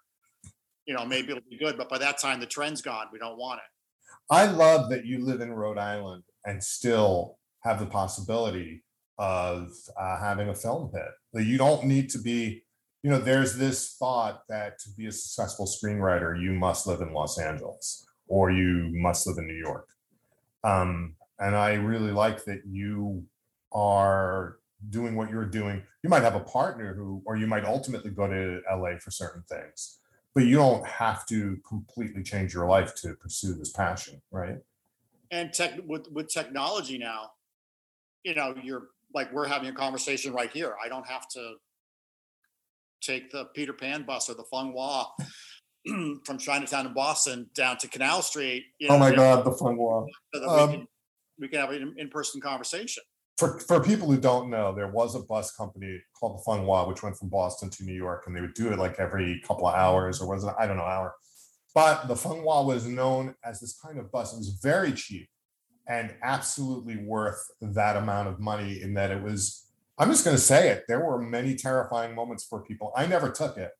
[0.86, 3.38] you know maybe it'll be good but by that time the trend's gone we don't
[3.38, 4.34] want it.
[4.34, 8.82] I love that you live in rhode island and still have the possibility
[9.18, 11.08] of uh, having a film hit.
[11.32, 12.62] That you don't need to be
[13.02, 17.12] you know there's this thought that to be a successful screenwriter you must live in
[17.12, 19.88] los angeles or you must live in new york.
[20.64, 23.24] Um, and I really like that you
[23.72, 24.56] are
[24.90, 25.82] doing what you're doing.
[26.02, 29.42] You might have a partner who, or you might ultimately go to LA for certain
[29.48, 29.98] things,
[30.36, 34.58] but you don't have to completely change your life to pursue this passion, right?
[35.30, 37.30] And tech with with technology now,
[38.22, 40.74] you know, you're like we're having a conversation right here.
[40.84, 41.54] I don't have to
[43.00, 45.06] take the Peter Pan bus or the Fung Wah
[46.26, 48.64] from Chinatown in Boston down to Canal Street.
[48.78, 50.04] You know, oh my God, the Fung Wah.
[50.34, 50.86] So um, we, can,
[51.40, 53.02] we can have an in-person conversation.
[53.38, 56.88] For, for people who don't know, there was a bus company called the Fung Wah,
[56.88, 59.66] which went from Boston to New York, and they would do it like every couple
[59.66, 61.14] of hours, or was it I don't know hour.
[61.74, 64.32] But the Fung Wah was known as this kind of bus.
[64.32, 65.28] It was very cheap
[65.86, 68.80] and absolutely worth that amount of money.
[68.80, 69.66] In that it was,
[69.98, 70.84] I'm just going to say it.
[70.88, 72.92] There were many terrifying moments for people.
[72.96, 73.72] I never took it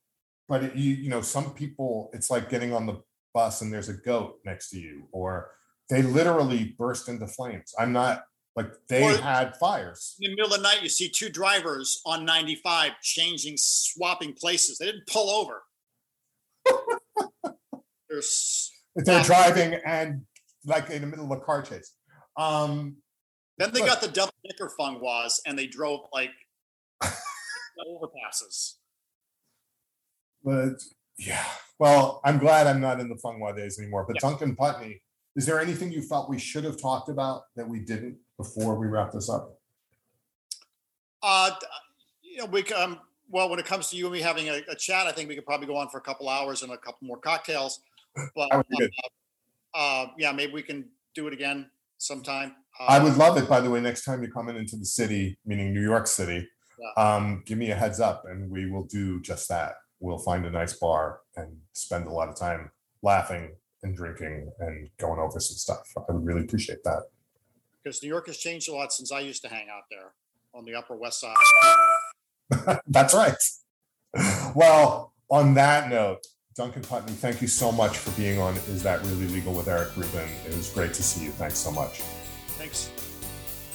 [0.48, 3.00] but it, you you know some people it's like getting on the
[3.34, 5.50] bus and there's a goat next to you or
[5.88, 8.24] they literally burst into flames i'm not
[8.56, 12.00] like they or had fires in the middle of the night you see two drivers
[12.06, 15.62] on 95 changing swapping places they didn't pull over
[18.08, 18.22] they're,
[18.96, 20.22] they're driving and
[20.64, 21.92] like in the middle of a car chase
[22.36, 22.96] Um,
[23.58, 26.30] Then they got the double decker Fung Wahs and they drove like
[27.02, 28.74] overpasses.
[30.42, 30.74] but
[31.18, 31.44] yeah,
[31.78, 34.04] well, I'm glad I'm not in the Fung Wah days anymore.
[34.06, 34.22] But Yes.
[34.22, 35.00] Duncan Putney,
[35.36, 38.86] is there anything you felt we should have talked about that we didn't before we
[38.86, 39.58] wrap this up?
[41.22, 41.50] Uh,
[42.22, 44.74] you know, we um, well, when it comes to you and me having a, a
[44.74, 47.06] chat, I think we could probably go on for a couple hours and a couple
[47.06, 47.80] more cocktails.
[48.34, 48.90] But good.
[49.74, 52.54] uh, uh, yeah, maybe we can do it again sometime.
[52.88, 55.38] I would Uh, love it, by the way, next time you're coming into the city,
[55.44, 56.48] meaning New York City,
[56.96, 59.74] um, give me a heads up and we will do just that.
[60.00, 62.70] We'll find a nice bar and spend a lot of time
[63.02, 63.52] laughing
[63.86, 65.92] and drinking and going over some stuff.
[65.96, 67.02] I would really appreciate that.
[67.82, 70.12] because New York has changed a lot since I used to hang out there
[70.54, 71.36] on the Upper West Side.
[72.88, 73.34] That's right.
[74.54, 76.26] Well, on that note,
[76.56, 79.94] Duncan Putney, thank you so much for being on Is That Really Legal with Eric
[79.96, 80.28] Rubin.
[80.46, 81.30] It was great to see you.
[81.32, 82.00] Thanks so much.
[82.58, 82.90] Thanks.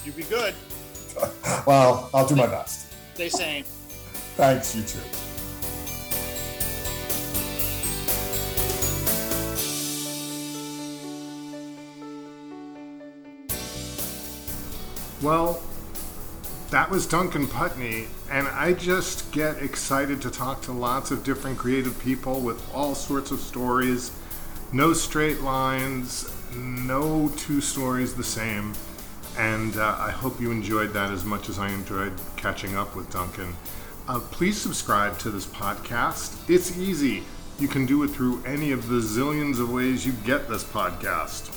[0.06, 0.54] You be good.
[1.68, 2.94] Well, I'll do my best.
[3.14, 3.64] Stay sane.
[4.38, 5.31] Thanks, you too.
[15.22, 15.62] Well,
[16.72, 21.60] that was Duncan Putney, and I just get excited to talk to lots of different
[21.60, 24.12] creative people with all sorts of stories.
[24.74, 28.74] No straight lines, no two stories the same.
[29.38, 33.12] And uh, I hope you enjoyed that as much as I enjoyed catching up with
[33.12, 33.56] Duncan.
[34.08, 36.50] Uh, please subscribe to this podcast.
[36.50, 37.24] It's easy.
[37.60, 41.54] You can do it through any of the zillions of ways you get this podcast.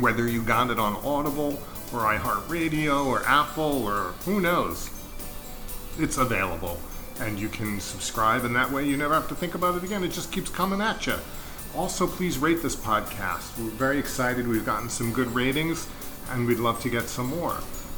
[0.00, 1.62] Whether you got it on Audible
[1.92, 4.90] or iHeartRadio or Apple or who knows,
[5.98, 6.78] it's available.
[7.20, 10.04] And you can subscribe, and that way you never have to think about it again.
[10.04, 11.16] It just keeps coming at you.
[11.74, 13.58] Also, please rate this podcast.
[13.58, 14.46] We're very excited.
[14.46, 15.88] We've gotten some good ratings,
[16.30, 17.56] and we'd love to get some more.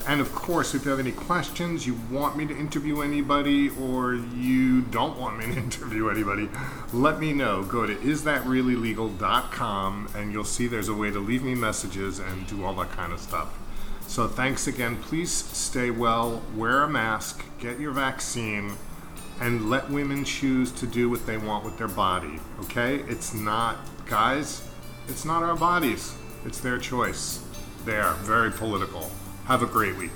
[0.09, 4.15] And of course, if you have any questions, you want me to interview anybody, or
[4.15, 6.49] you don't want me to interview anybody,
[6.93, 7.63] let me know.
[7.63, 12.65] Go to isthatreallylegal.com, and you'll see there's a way to leave me messages and do
[12.65, 13.55] all that kind of stuff.
[14.11, 14.97] So thanks again.
[14.97, 18.73] Please stay well, wear a mask, get your vaccine,
[19.41, 22.41] and let women choose to do what they want with their body.
[22.63, 23.05] Okay?
[23.07, 24.69] It's not, guys,
[25.07, 26.13] it's not our bodies.
[26.45, 27.45] It's their choice.
[27.85, 29.13] They are very political.
[29.45, 30.11] Have a great week.